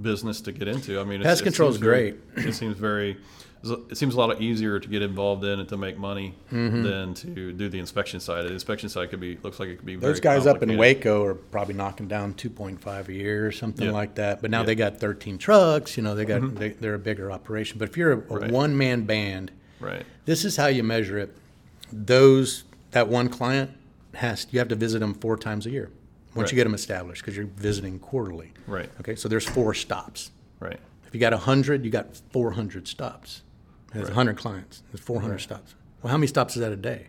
[0.00, 0.98] business to get into.
[1.00, 3.18] I mean, Pest control is very- It seems very.
[3.90, 6.82] It seems a lot easier to get involved in and to make money Mm-hmm.
[6.84, 8.44] than to do the inspection side.
[8.44, 10.76] The inspection side could be looks like it could be Those very guys up in.
[10.78, 13.92] Waco are probably knocking down two point five a year or something Yeah.
[13.92, 14.40] like that.
[14.40, 14.66] But now Yeah.
[14.66, 15.96] they got thirteen trucks.
[15.96, 17.78] You know, they got they, they're a bigger operation.
[17.80, 18.50] But if you're a, a Right.
[18.52, 19.50] one man band,
[19.80, 20.06] Right.
[20.24, 21.36] this is how you measure it.
[21.92, 23.70] Those that one client
[24.14, 25.90] has you have to visit them four times a year
[26.34, 26.52] once Right.
[26.52, 28.52] you get them established because you're visiting quarterly.
[28.66, 28.90] Right.
[29.00, 30.30] Okay, so there's four stops.
[30.60, 30.78] Right.
[31.06, 33.42] If you got hundred, you got four hundred stops.
[33.92, 34.14] There's Right.
[34.14, 34.82] hundred clients.
[34.92, 35.74] There's four hundred stops.
[36.02, 37.08] Well, how many stops is that a day?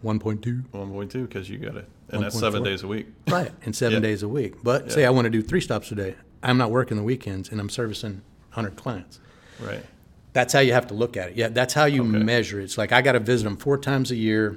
[0.00, 0.64] One point two.
[0.70, 2.64] One point two because you got it, and that's seven 1.4.
[2.64, 3.06] days a week.
[3.28, 4.08] Right, and seven Yeah.
[4.08, 4.62] days a week.
[4.62, 6.14] But say I want to do three stops a day.
[6.42, 9.18] I'm not working the weekends, and I'm servicing hundred clients.
[9.60, 9.84] Right.
[10.38, 11.36] That's how you have to look at it.
[11.36, 12.22] Yeah, that's how you Okay.
[12.22, 12.64] measure it.
[12.64, 14.56] It's like I got to visit them four times a year,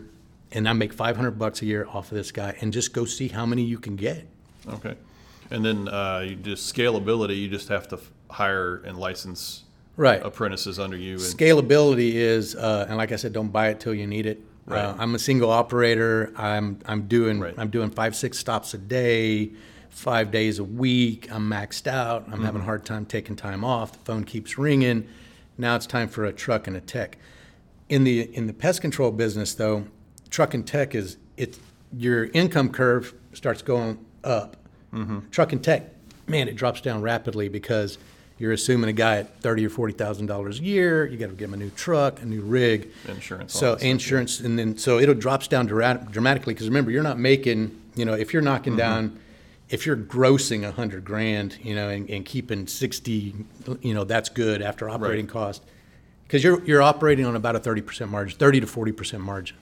[0.51, 3.29] and I make 500 bucks a year off of this guy, and just go see
[3.29, 4.27] how many you can get.
[4.69, 4.93] Okay.
[5.49, 7.41] And then uh, you just scalability.
[7.41, 9.63] You just have to f- hire and license
[9.97, 10.21] Right.
[10.23, 11.13] apprentices under you.
[11.13, 14.39] And, Scalability is, uh, and like I said, don't buy it till you need it.
[14.69, 16.31] Uh, I'm a single operator.
[16.37, 17.55] I'm I'm doing Right.
[17.57, 19.49] I'm doing five six stops a day,
[19.89, 21.27] five days a week.
[21.31, 22.25] I'm maxed out.
[22.27, 22.45] I'm Mm-hmm.
[22.45, 23.93] having a hard time taking time off.
[23.93, 25.07] The phone keeps ringing.
[25.61, 27.17] Now it's time for a truck and a tech.
[27.87, 29.85] In the in the pest control business, though,
[30.31, 31.59] truck and tech is it
[31.95, 34.57] your income curve starts going up.
[34.91, 35.19] Mm-hmm.
[35.29, 35.83] Truck and tech,
[36.27, 37.97] man, it drops down rapidly because
[38.39, 41.05] You're assuming a guy at thirty or forty thousand dollars a year.
[41.05, 43.83] You got to give him a new truck, a new rig, Insurance, So that stuff,
[43.85, 43.91] yeah.
[43.91, 47.79] insurance, and then so it'll drops down dra- dramatically because remember you're not making.
[47.95, 48.77] You know, if you're knocking Mm-hmm.
[48.79, 49.19] down,
[49.71, 53.33] if you're grossing a hundred grand, you know, and, and keeping sixty,
[53.81, 55.33] you know, that's good after operating Right.
[55.33, 55.63] cost.
[56.27, 59.57] Because you're you're operating on about a thirty percent margin, thirty to forty percent margin.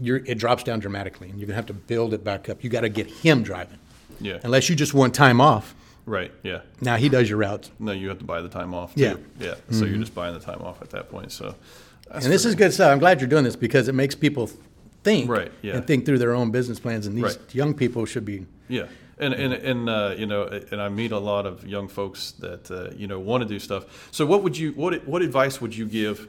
[0.00, 2.64] You're, it drops down dramatically, and you're gonna have to build it back up.
[2.64, 3.78] You got to get him driving,
[4.20, 4.38] Yeah.
[4.44, 5.74] unless you just want time off.
[6.06, 6.32] Right.
[6.42, 6.60] Yeah.
[6.80, 8.92] Now he does your routes, No, you have to buy the time off.
[8.94, 9.12] Yeah.
[9.14, 9.42] Mm-hmm.
[9.42, 9.54] Yeah.
[9.70, 11.30] So you're just buying the time off at that point.
[11.32, 11.54] So.
[12.10, 12.90] And this is good stuff.
[12.90, 14.50] I'm glad you're doing this because it makes people
[15.02, 15.76] think Right, yeah.
[15.76, 17.06] and think through their own business plans.
[17.06, 17.54] And these Right.
[17.54, 18.86] young people should be Yeah,
[19.18, 22.70] and and and uh, you know, and I meet a lot of young folks that
[22.70, 24.08] uh, you know want to do stuff.
[24.10, 26.28] So, what would you what what advice would you give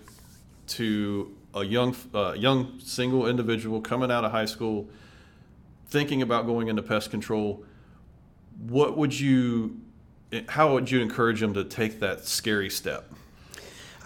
[0.67, 4.88] to a young uh, young single individual coming out of high school,
[5.88, 7.63] thinking about going into pest control?
[8.67, 9.80] What would you
[10.47, 13.11] how would you encourage them to take that scary step?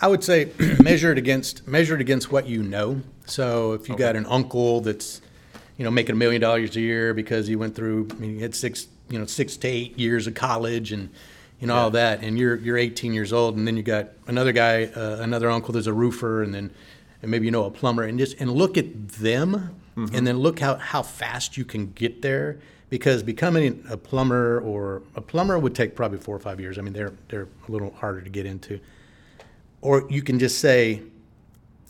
[0.01, 0.51] I would say
[0.84, 3.01] measure it against measure it against what you know.
[3.26, 5.22] So if you got an uncle that's
[5.78, 8.42] you know making a million dollars a year because he went through I mean he
[8.42, 11.10] had six you know six to eight years of college and
[11.60, 14.52] you know all that and you're you're 18 years old and then you got another
[14.52, 16.72] guy uh, another uncle that's a roofer and then
[17.22, 19.76] and maybe you know a plumber and just and look at them
[20.14, 22.60] and then look how how fast you can get there
[22.90, 26.78] because becoming a plumber or a plumber would take probably four or five years.
[26.78, 28.80] I mean they're they're a little harder to get into.
[29.82, 31.02] Or you can just say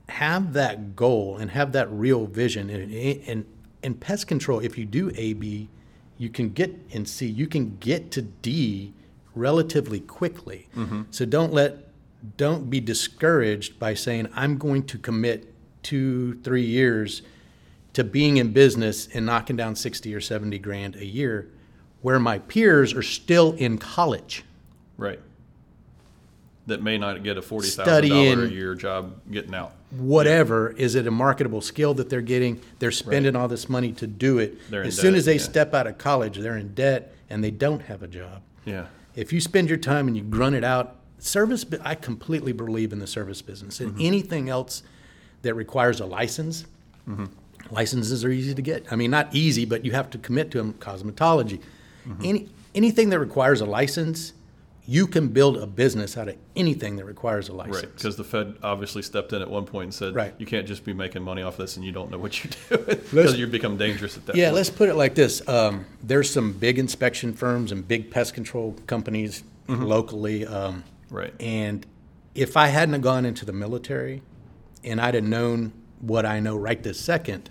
[0.09, 2.93] have that goal and have that real vision and
[3.27, 3.45] and
[3.83, 5.67] and pest control if you do a b
[6.17, 8.93] you can get in c you can get to d
[9.33, 10.67] relatively quickly.
[10.75, 11.03] Mm-hmm.
[11.11, 11.89] So don't let
[12.37, 15.53] don't be discouraged by saying i'm going to commit
[15.83, 17.21] two three years
[17.95, 21.49] to being in business and knocking down 60 or 70 grand a year
[22.01, 24.43] where my peers are still in college.
[24.97, 25.19] Right.
[26.67, 29.73] That may not get a forty thousand dollar a year job getting out.
[29.91, 32.59] whatever is it a marketable skill that they're getting?
[32.79, 34.57] They're spending all this money to do it.
[34.71, 35.41] They're as soon debt, as they yeah.
[35.41, 38.41] step out of college they're in debt and they don't have a job.
[38.65, 38.87] Yeah.
[39.15, 42.97] if you spend your time and you grunt it out service i completely believe in
[42.97, 44.01] the service business and mm-hmm.
[44.01, 44.81] anything else
[45.43, 46.65] that requires a license
[47.07, 47.25] mm-hmm.
[47.71, 48.91] licenses are easy to get.
[48.91, 51.61] I mean not easy but you have to commit to them cosmetology.
[52.07, 52.21] Mm-hmm.
[52.23, 54.33] Any anything that requires a license
[54.87, 58.23] you can build a business out of anything that requires a license Right, because the
[58.23, 60.33] Fed obviously stepped in at one point and said, Right.
[60.37, 62.53] you can't just be making money off this and you don't know what you're
[62.85, 64.55] doing because you become dangerous at that Yeah, point.
[64.57, 65.47] let's put it like this.
[65.47, 70.45] Um, there's some big inspection firms and big pest control companies locally.
[70.45, 71.33] Um, Right.
[71.39, 71.85] And
[72.33, 74.21] if I hadn't gone into the military
[74.83, 75.71] and I'd have known
[76.01, 77.49] what I know right this second,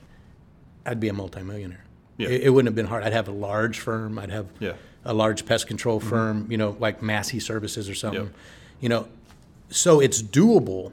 [0.87, 1.85] I'd be a multimillionaire.
[2.17, 2.29] Yeah.
[2.29, 3.03] It, it wouldn't have been hard.
[3.05, 4.19] I'd have a large firm.
[4.19, 4.75] I'd have Yeah.
[5.05, 8.25] A large pest control firm, you know, like Massey Services or something.
[8.25, 8.35] Yep.
[8.81, 9.09] You know,
[9.71, 10.93] so it's doable.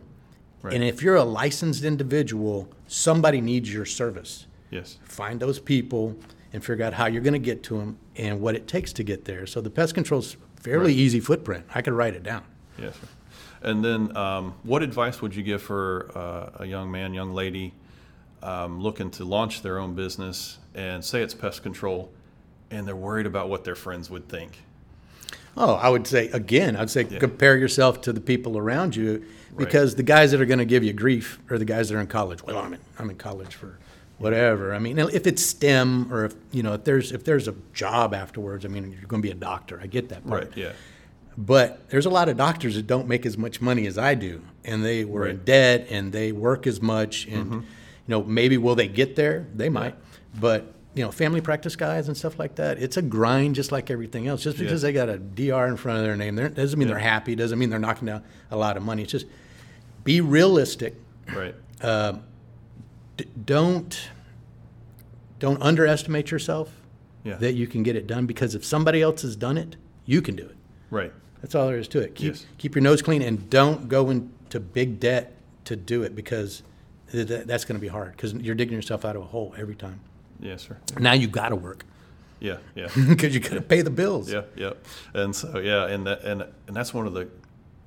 [0.61, 0.73] Right.
[0.75, 4.97] And if you're a licensed individual, somebody needs your service Yes.
[5.03, 6.15] find those people
[6.53, 9.03] and figure out how you're going to get to them and what it takes to
[9.03, 9.45] get there.
[9.47, 10.95] So the pest control's fairly Right.
[10.99, 11.65] easy footprint.
[11.73, 12.43] I could write it down.
[12.77, 12.95] Yes.
[12.95, 13.07] Sir.
[13.63, 17.73] And then, um, what advice would you give for uh, a young man, young lady
[18.43, 22.11] um, looking to launch their own business and say it's pest control,
[22.71, 24.57] and they're worried about what their friends would think?
[25.57, 29.25] Oh, I would say again, I'd say compare yourself to the people around you
[29.57, 31.99] because the guys that are going to give you grief are the guys that are
[31.99, 32.41] in college.
[32.43, 33.77] Well, I'm in, I'm in college for
[34.17, 34.73] whatever.
[34.73, 38.13] I mean, if it's STEM or if you know if there's if there's a job
[38.13, 39.79] afterwards, I mean, you're going to be a doctor.
[39.81, 40.45] I get that part.
[40.45, 40.57] Right.
[40.57, 40.71] Yeah.
[41.37, 44.41] But there's a lot of doctors that don't make as much money as I do,
[44.63, 47.25] and they were in debt and they work as much.
[47.25, 47.59] And mm-hmm.
[47.59, 47.63] you
[48.07, 49.47] know, maybe will they get there?
[49.53, 49.95] They might,
[50.39, 53.89] but you know, family practice guys and stuff like that, it's a grind just like
[53.89, 54.43] everything else.
[54.43, 54.87] Just because Yeah.
[54.89, 56.95] they got a DR in front of their name, doesn't mean Yeah.
[56.95, 57.35] they're happy.
[57.35, 59.03] Doesn't mean they're knocking down a lot of money.
[59.03, 59.25] It's just
[60.03, 60.95] be realistic.
[61.33, 61.55] Right.
[61.81, 62.13] Uh,
[63.17, 64.09] d- don't
[65.39, 66.69] don't underestimate yourself.
[67.23, 67.35] Yeah.
[67.35, 69.75] That you can get it done because if somebody else has done it,
[70.05, 70.55] you can do it.
[70.89, 71.11] Right.
[71.41, 72.15] That's all there is to it.
[72.15, 72.45] Keep Yes.
[72.57, 75.33] keep your nose clean and don't go into big debt
[75.65, 76.61] to do it because
[77.11, 79.53] th- th- that's going to be hard because you're digging yourself out of a hole
[79.57, 79.99] every time.
[80.41, 80.77] Yes, sir.
[80.99, 81.85] Now you got to work
[82.39, 82.57] Yeah.
[82.75, 82.87] Yeah.
[83.07, 84.31] because you got to pay the bills.
[84.31, 84.73] Yeah, yeah,
[85.13, 87.27] and so yeah, and that, and and that's one of the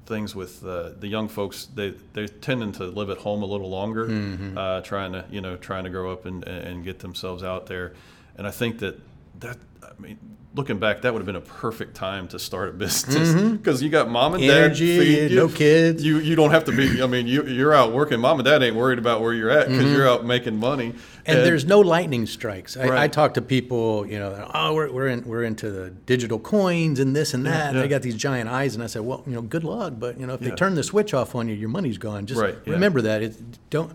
[0.07, 1.67] things with uh, the young folks.
[1.75, 4.57] They they're tending to live at home a little longer, Mm-hmm.
[4.59, 7.93] uh, trying to you know trying to grow up and and get themselves out there.
[8.39, 9.01] And I think that
[9.41, 10.19] that I mean,
[10.55, 13.89] looking back, that would have been a perfect time to start a business because you
[13.89, 14.65] got mom and dad Mm-hmm.
[14.65, 15.37] Energy, feed you.
[15.37, 16.05] no kids.
[16.05, 17.03] You you don't have to be.
[17.03, 18.21] I mean, you you're out working.
[18.21, 20.91] Mom and dad ain't worried about where you're at because you're out making money.
[20.91, 20.99] Mm-hmm.
[21.27, 22.77] And there's no lightning strikes.
[22.77, 26.39] I, I talk to people, you know, oh, we're, we're, in, we're into the digital
[26.39, 27.69] coins and this and that.
[27.69, 27.83] And yeah.
[27.83, 28.75] they got these giant eyes.
[28.75, 29.95] And I said, well, you know, good luck.
[29.99, 30.51] But, you know, if Yeah.
[30.51, 32.27] they turn the switch off on you, your money's gone.
[32.27, 32.75] Just Right, yeah.
[32.75, 33.23] remember that.
[33.23, 33.37] It,
[33.71, 33.91] don't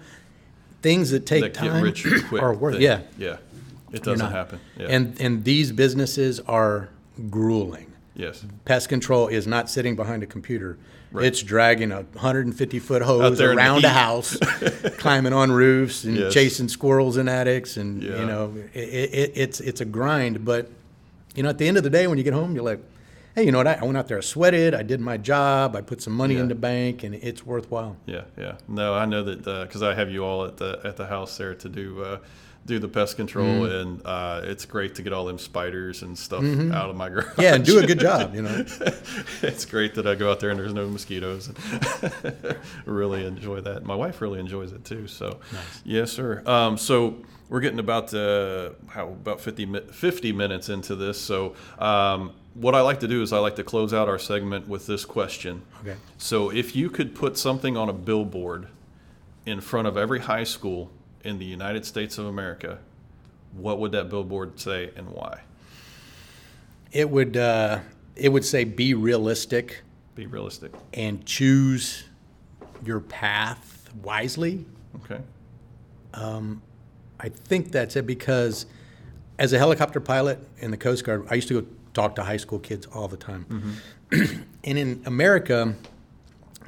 [0.82, 2.42] Things that take that time get rich quick.
[2.42, 2.82] are worth thing.
[2.84, 3.02] Yeah.
[3.18, 3.38] yeah.
[3.92, 4.32] It doesn't not.
[4.32, 4.60] happen.
[4.78, 4.88] Yeah.
[4.90, 6.90] And, and these businesses are
[7.30, 7.92] grueling.
[8.16, 8.46] yes.
[8.66, 10.78] Pest control is not sitting behind a computer.
[11.12, 11.26] Right.
[11.26, 14.38] It's dragging a 150 foot hose there in the around a house,
[15.00, 16.34] climbing on roofs and Yes.
[16.34, 18.20] chasing squirrels in attics, and Yeah.
[18.20, 20.46] you know it, it, it's it's a grind.
[20.46, 20.70] But
[21.36, 22.80] you know, at the end of the day, when you get home, you're like,
[23.34, 23.66] hey, you know what?
[23.66, 26.42] I, went out there, I sweated, I did my job, I put some money Yeah.
[26.42, 27.98] in the bank, and it's worthwhile.
[28.06, 28.58] Yeah, yeah.
[28.68, 31.56] No, I know that because I have you all at the at the house there
[31.56, 32.20] to do uh,
[32.70, 33.76] do the pest control, Mm-hmm.
[33.76, 37.38] and uh, it's great to get all them spiders and stuff out of my garage.
[37.38, 38.34] Yeah, and do a good job.
[38.34, 38.66] You know,
[39.42, 41.52] it's great that I go out there and there's no mosquitoes.
[42.86, 43.84] really enjoy that.
[43.84, 45.08] My wife really enjoys it too.
[45.08, 45.40] So,
[45.84, 46.44] yes, sir.
[46.46, 47.18] Um, so
[47.50, 51.20] we're getting about uh, how about 50, 50 minutes into this.
[51.20, 54.68] So, um, what I like to do is I like to close out our segment
[54.68, 55.62] with this question.
[55.82, 55.96] Okay.
[56.18, 58.68] So, if you could put something on a billboard
[59.46, 60.92] in front of every high school
[61.24, 62.80] in the United States of America,
[63.54, 65.42] what would that billboard say and why?
[66.92, 67.78] it would uh,
[68.16, 69.84] it would say be realistic
[70.16, 70.72] Be realistic.
[70.94, 72.04] and choose
[72.84, 74.66] your path wisely.
[75.04, 75.22] Okay.
[77.22, 78.66] I think that's it because
[79.38, 82.38] as a helicopter pilot in the Coast Guard, I used to go talk to high
[82.38, 83.76] school kids all the time.
[84.12, 85.76] and in America,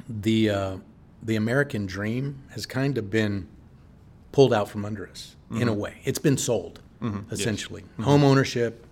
[0.08, 0.76] the uh,
[1.22, 3.48] the American dream has kind of been
[4.32, 5.80] pulled out from under us in a mm-hmm.
[5.80, 6.00] way.
[6.04, 7.32] It's been sold mm-hmm.
[7.32, 7.82] essentially.
[7.82, 8.02] Mm-hmm.
[8.04, 8.84] Home ownership,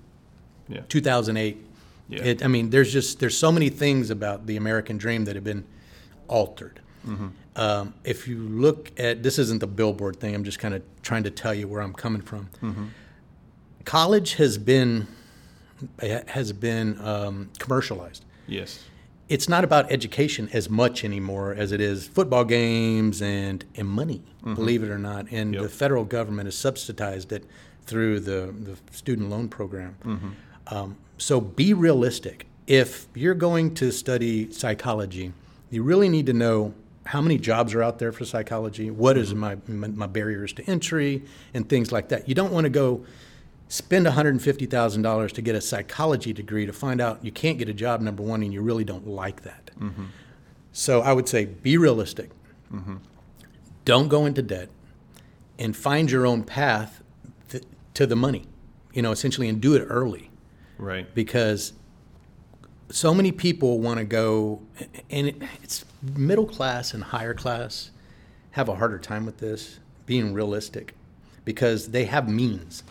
[0.69, 0.83] Yeah.
[0.89, 1.67] 2008.
[2.09, 2.23] Yeah.
[2.25, 5.45] It, I mean, there's just there's so many things about the American dream that have
[5.45, 5.65] been
[6.29, 6.81] altered.
[7.57, 10.35] Um, if you look at this, isn't the billboard thing.
[10.35, 12.49] I'm just kind of trying to tell you where I'm coming from.
[13.85, 15.07] College has been
[16.01, 18.25] has been um, commercialized.
[18.47, 18.85] Yes.
[19.31, 24.23] It's not about education as much anymore as it is football games and, and money,
[24.41, 24.55] mm-hmm.
[24.55, 25.27] believe it or not.
[25.31, 25.63] And Yep.
[25.63, 27.45] the federal government has subsidized it
[27.87, 29.97] through the, the student loan program.
[30.05, 30.75] Mm-hmm.
[30.75, 32.47] Um, so be realistic.
[32.67, 35.33] If you're going to study psychology,
[35.71, 36.75] you really need to know
[37.07, 39.41] how many jobs are out there for psychology, What is mm-hmm.
[39.41, 41.23] my, my, my barriers to entry,
[41.55, 42.29] and things like that.
[42.29, 43.05] You don't want to go
[43.71, 48.01] spend $150,000 to get a psychology degree to find out you can't get a job,
[48.01, 49.71] number one, and you really don't like that.
[49.79, 50.07] Mm-hmm.
[50.73, 52.31] So I would say be realistic.
[52.75, 52.97] Mm-hmm.
[53.85, 54.71] Don't go into debt
[55.59, 57.01] and find your own path
[57.49, 57.63] th-
[57.95, 58.47] to the money,
[58.93, 60.31] you know, essentially, and do it early
[60.77, 61.13] Right.
[61.15, 61.73] because
[62.91, 64.63] so many people want to go,
[65.11, 65.85] and it, it's
[66.17, 67.93] middle class and higher class
[68.53, 70.95] have a harder time with this, being realistic,
[71.45, 72.83] because they have means,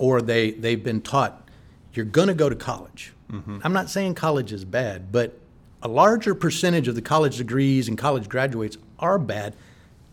[0.00, 1.46] or they they've been taught
[1.92, 3.12] you're going to go to college.
[3.30, 3.58] Mm-hmm.
[3.64, 5.38] I'm not saying college is bad, but
[5.82, 9.54] a larger percentage of the college degrees and college graduates are bad.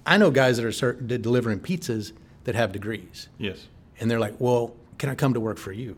[0.05, 2.11] I know guys that are delivering pizzas
[2.45, 3.67] that have degrees Yes.
[3.99, 5.95] and they're like, "Well, can I come to work for you?"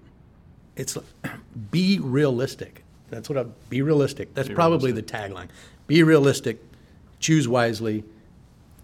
[0.76, 0.96] It's
[1.72, 2.84] be realistic.
[3.10, 4.36] That's what I be realistic.
[4.36, 5.48] That's Be probably the tagline.
[5.88, 6.62] Be realistic,
[7.20, 8.04] choose wisely,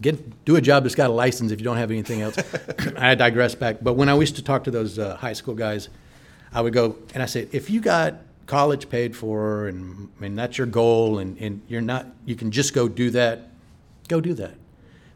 [0.00, 2.36] get do a job that's got a license if you don't have anything else.
[2.96, 5.88] I digress back, but when I used to talk to those uh, high school guys,
[6.52, 8.14] I would go and I said, if you got
[8.46, 12.74] college paid for and and that's your goal and, and you're not you can just
[12.74, 13.50] go do that,
[14.08, 14.54] go do that.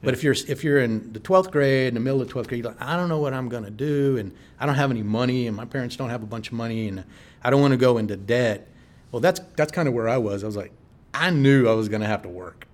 [0.02, 2.64] But if you're if you're in the twelfth grade, in the middle of twelfth grade,
[2.64, 5.46] you're like, I don't know what I'm gonna do, and I don't have any money,
[5.46, 7.04] and my parents don't have a bunch of money, and
[7.44, 8.66] I don't want to go into debt.
[9.12, 10.42] Well, that's that's kind of where I was.
[10.42, 10.72] I was like,
[11.12, 12.66] I knew I was gonna have to work,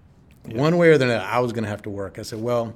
[0.53, 1.21] one way or the other.
[1.25, 2.19] I was gonna have to work.
[2.19, 2.75] I said, well,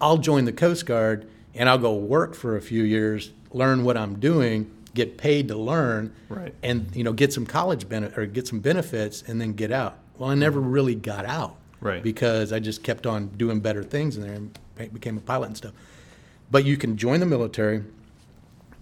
[0.00, 3.96] I'll join the Coast Guard, and I'll go work for a few years, learn what
[3.96, 6.54] I'm doing, get paid to learn, Right.
[6.62, 9.98] and you know get some college benefit or get some benefits, and then get out.
[10.18, 12.02] Well, I never really got out Right.
[12.02, 15.46] because I just kept on doing better things in there and be- became a pilot
[15.46, 15.72] and stuff.
[16.50, 17.82] But you can join the military,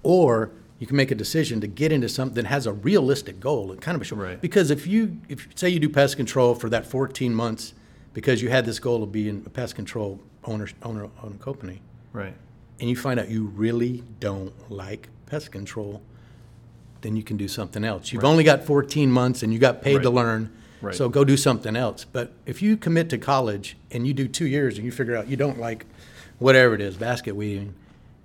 [0.03, 3.73] or you can make a decision to get into something that has a realistic goal
[3.73, 4.21] and kind of a short.
[4.23, 4.41] Right.
[4.41, 7.73] Because if you if say you do pest control for that 14 months
[8.17, 11.83] because you had this goal of being a pest control owner owner on a company,
[12.15, 12.33] Right.
[12.81, 16.01] and you find out you really don't like pest control,
[17.03, 18.15] then you can do something else.
[18.15, 20.51] You've only got 14 months and you got paid to learn.
[20.81, 20.95] Right.
[20.95, 22.07] So go do something else.
[22.11, 25.29] But if you commit to college and you do two years and you figure out
[25.29, 25.85] you don't like
[26.39, 27.75] whatever it is, basket weaving,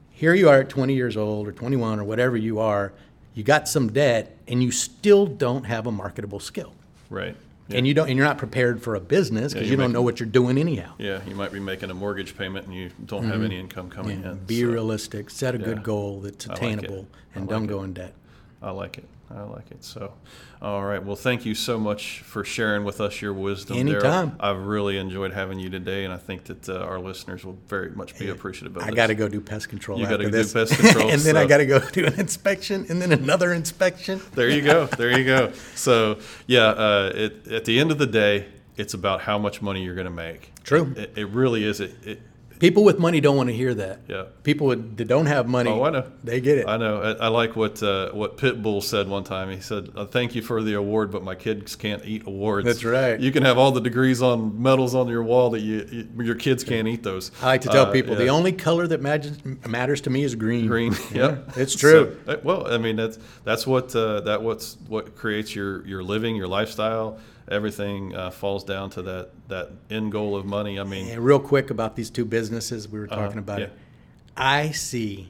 [0.10, 2.94] here you are at 20 years old or 21 or whatever you are,
[3.34, 6.74] you got some debt, and you still don't have a marketable skill.
[7.10, 7.36] Right.
[7.74, 9.94] And you don't, and you're not prepared for a business because you're you don't making-
[9.94, 10.94] know what you're doing anyhow.
[10.98, 14.18] Yeah, you might be making a mortgage payment and you don't have any income coming
[14.20, 14.26] Mm-hmm.
[14.26, 14.38] Yeah, in.
[14.46, 15.66] be so realistic, set a Yeah.
[15.66, 18.14] good goal that's like attainable, and I don't like go in debt.
[18.62, 19.06] I like it.
[19.36, 19.84] I like it.
[19.84, 20.14] So,
[20.62, 21.04] all right.
[21.04, 23.78] Well, thank you so much for sharing with us your wisdom.
[23.78, 24.36] Anytime.
[24.40, 27.92] I've really enjoyed having you today, and I think that uh, our listeners will very
[27.92, 28.96] much be appreciative of I this.
[28.96, 30.00] got to go do pest control.
[30.00, 30.54] You gotta do this.
[30.54, 34.22] pest control, and then I got to go do an inspection, and then another inspection.
[34.34, 34.86] There you go.
[34.86, 35.52] There you go.
[35.76, 39.84] So, yeah, uh, it, at the end of the day, it's about how much money
[39.84, 40.54] you're going to make.
[40.64, 40.94] True.
[40.96, 41.80] It, it really is.
[41.80, 42.22] It, it,
[42.62, 44.02] People with money don't want to hear that.
[44.08, 44.26] Yeah.
[44.44, 46.06] People with, that don't have money, Oh, I know.
[46.24, 46.68] they get it.
[46.68, 47.02] I know.
[47.02, 49.50] I, I like what uh, what Pitbull said one time.
[49.50, 52.84] He said, uh, "Thank you for the award, but my kids can't eat awards." That's
[52.84, 53.20] right.
[53.20, 56.36] You can have all the degrees on medals on your wall that you, you your
[56.36, 57.32] kids can't eat those.
[57.42, 60.36] I like to tell Uh, people the only color that matters, matters to me is
[60.36, 60.68] green.
[60.68, 60.94] green.
[61.12, 62.16] Yeah, it's true.
[62.28, 66.04] So, uh, well, I mean that's that's what uh, that what's what creates your your
[66.04, 67.18] living, your lifestyle.
[67.52, 70.80] Everything uh, falls down to that that end goal of money.
[70.80, 73.70] I mean, And real quick about these two businesses we were talking about Uh-huh.
[73.72, 74.34] yeah.
[74.34, 74.38] it.
[74.38, 75.30] I see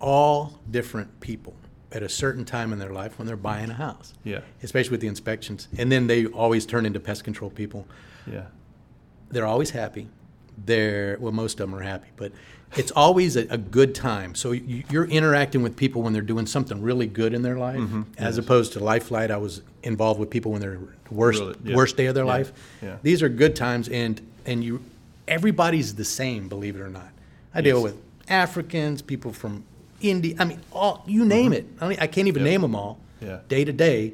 [0.00, 1.54] all different people
[1.92, 4.14] at a certain time in their life when they're buying a house.
[4.24, 4.40] Yeah.
[4.62, 5.68] Especially with the inspections.
[5.78, 7.86] And then they always turn into pest control people.
[8.26, 8.46] yeah,
[9.30, 10.08] They're always happy.
[10.64, 12.32] They're well, most of them are happy, but
[12.76, 14.34] it's always a, a good time.
[14.34, 17.78] So you, you're interacting with people when they're doing something really good in their life,
[17.80, 18.02] Mm-hmm.
[18.18, 19.30] as opposed to Life Flight.
[19.30, 20.78] I was involved with people when they're
[21.10, 21.76] worst Really, yeah.
[21.76, 22.52] worst day of their Yeah, life.
[22.82, 22.96] yeah.
[23.02, 24.82] These are good times, and and you
[25.28, 27.08] everybody's the same, believe it or not.
[27.54, 27.96] I deal with
[28.28, 29.64] Africans, people from
[30.00, 30.34] India.
[30.38, 31.66] I mean, all you name it.
[31.80, 32.50] I, mean, I can't even Mm-hmm.
[32.50, 32.98] Name them all.
[33.20, 33.38] Yeah.
[33.48, 34.12] Day to day.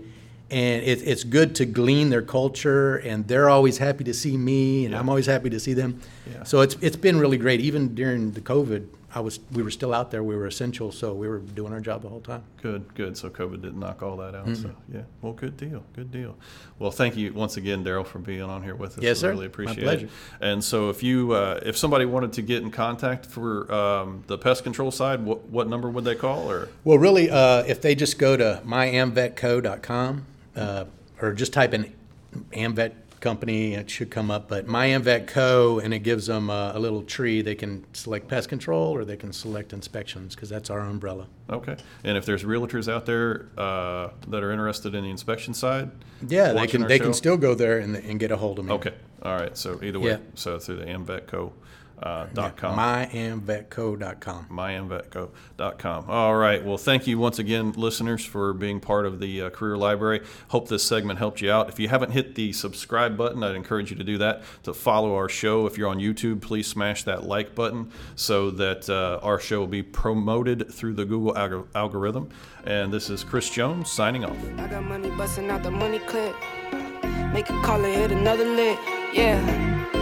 [0.50, 4.84] And it, it's good to glean their culture, and they're always happy to see me,
[4.86, 5.00] and Yeah.
[5.00, 6.00] I'm always happy to see them.
[6.32, 6.44] Yeah.
[6.44, 7.60] So it's it's been really great.
[7.60, 10.22] Even during the COVID, I was we were still out there.
[10.22, 12.44] We were essential, so we were doing our job the whole time.
[12.62, 13.16] good, good.
[13.18, 14.46] So COVID didn't knock all that out.
[14.46, 14.62] Mm-hmm.
[14.62, 16.34] So yeah, well, good deal, good deal.
[16.78, 19.04] Well, thank you once again, Daryl, for being on here with us.
[19.04, 19.30] Yes, sir.
[19.30, 20.06] Really appreciate My pleasure.
[20.06, 20.10] it.
[20.40, 24.38] And so, if you uh, if somebody wanted to get in contact for um, the
[24.38, 26.50] pest control side, what what number would they call?
[26.50, 30.24] Or Well, really, uh, if they just go to myamvetco.com
[30.58, 30.84] uh,
[31.20, 31.92] or just type in
[32.52, 34.48] Amvet company, it should come up.
[34.48, 37.42] But My Amvet Co., and it gives them uh, a little tree.
[37.42, 41.26] They can select pest control or they can select inspections because that's our umbrella.
[41.50, 41.76] okay.
[42.04, 45.90] And if there's realtors out there uh, that are interested in the inspection side,
[46.26, 47.04] Yeah, they watching can our they show?
[47.04, 48.72] can still go there and, and get a hold of me.
[48.74, 48.94] Okay.
[49.22, 49.56] All right.
[49.58, 50.18] So either way, Yeah.
[50.34, 51.50] so through the amvetco
[52.02, 52.76] uh, dot com.
[52.78, 54.46] myamvetco.com.
[54.50, 56.10] myamvetco.com.
[56.10, 56.64] All right.
[56.64, 60.22] Well, thank you once again, listeners, for being part of the uh, Career Library.
[60.48, 61.68] Hope this segment helped you out.
[61.68, 65.14] If you haven't hit the subscribe button, I'd encourage you to do that to follow
[65.14, 65.66] our show.
[65.66, 69.66] If you're on YouTube, please smash that like button so that uh, our show will
[69.66, 72.30] be promoted through the Google algor- algorithm.
[72.64, 74.36] And this is Chris Jones signing off.
[74.58, 76.34] I got money busting out the money clip.
[77.32, 78.78] Make a call and hit another lick.
[79.12, 79.97] Yeah.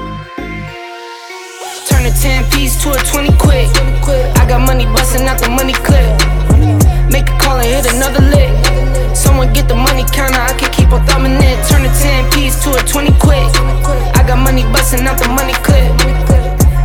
[2.17, 3.69] Turn a 10 piece to a 20 quick.
[4.41, 6.09] I got money busting out the money clip.
[7.13, 8.53] Make a call and hit another lick.
[9.15, 11.61] Someone get the money counter, I can keep on thumbing it.
[11.69, 13.45] Turn a 10 piece to a 20 quick.
[14.17, 15.93] I got money busting out the money clip.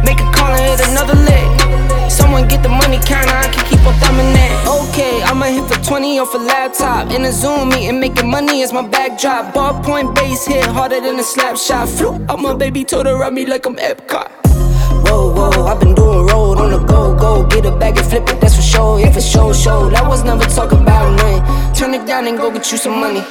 [0.03, 2.11] Make a call and hit another lick.
[2.11, 4.51] Someone get the money counter, I can keep on thumbing it.
[4.67, 7.11] Okay, I'ma hit for 20 off a laptop.
[7.11, 9.53] In a Zoom meeting, making money is my backdrop.
[9.53, 11.87] Ballpoint base hit harder than a slap shot.
[11.87, 14.40] Flew out my baby, told her run me like I'm Epcot.
[15.29, 17.45] Whoa, I've been doing road on the go, go.
[17.45, 18.99] Get a bag and flip it, that's for sure.
[18.99, 19.89] Yeah, for sure, show.
[19.89, 21.73] That was never talk about nothing.
[21.73, 23.21] Turn it down and go get you some money.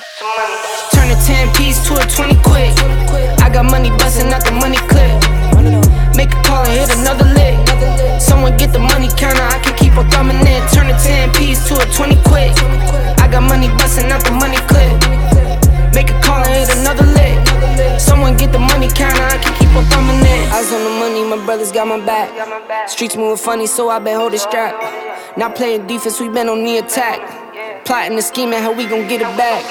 [0.94, 2.72] Turn a 10 piece to a 20 quick.
[3.42, 5.18] I got money busting out the money clip.
[6.14, 7.58] Make a call and hit another lick.
[8.20, 10.62] Someone get the money counter, I can keep on thumbing it.
[10.70, 12.52] Turn a 10 piece to a 20 quick.
[13.18, 14.94] I got money busting out the money clip.
[15.94, 17.38] Make a call and hit another lick.
[17.98, 22.04] Someone get the money counter, I can Eyes on the money, my brothers got my
[22.04, 22.88] back.
[22.88, 24.74] Streets moving funny, so I been holding strap.
[25.36, 27.84] Not playing defense, we been on the attack.
[27.84, 29.62] Plotting and scheming how we gon' get it back.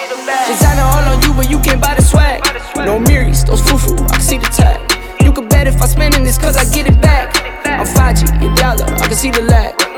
[0.47, 2.41] Designer all on you, but you can't buy the swag.
[2.77, 4.79] No Miris, those foo I can see the tag.
[5.21, 7.35] You can bet if I spendin' this, cause I get it back.
[7.65, 9.88] I'm 5G, a dollar, I can see the lag.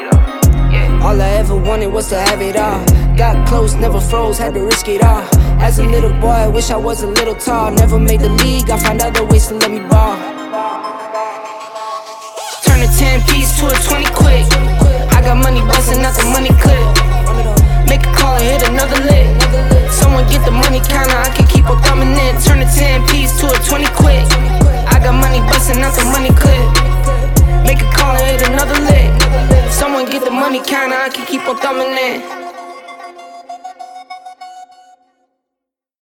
[1.01, 2.85] All I ever wanted was to have it all.
[3.17, 5.25] Got close, never froze, had to risk it all.
[5.57, 7.71] As a little boy, I wish I was a little tall.
[7.71, 10.15] Never made the league, I found other ways to let me ball.
[12.61, 14.45] Turn a 10 piece to a 20 quick.
[15.09, 16.85] I got money busting out the money clip.
[17.89, 19.25] Make a call and hit another lick.
[19.89, 22.37] Someone get the money counter, I can keep on thumbing it.
[22.45, 24.21] Turn a 10 piece to a 20 quick.
[24.85, 27.00] I got money busting out the money clip.
[27.71, 29.71] Make a call hit another lick.
[29.71, 32.40] Someone get the money counter, I can keep on thumbing it.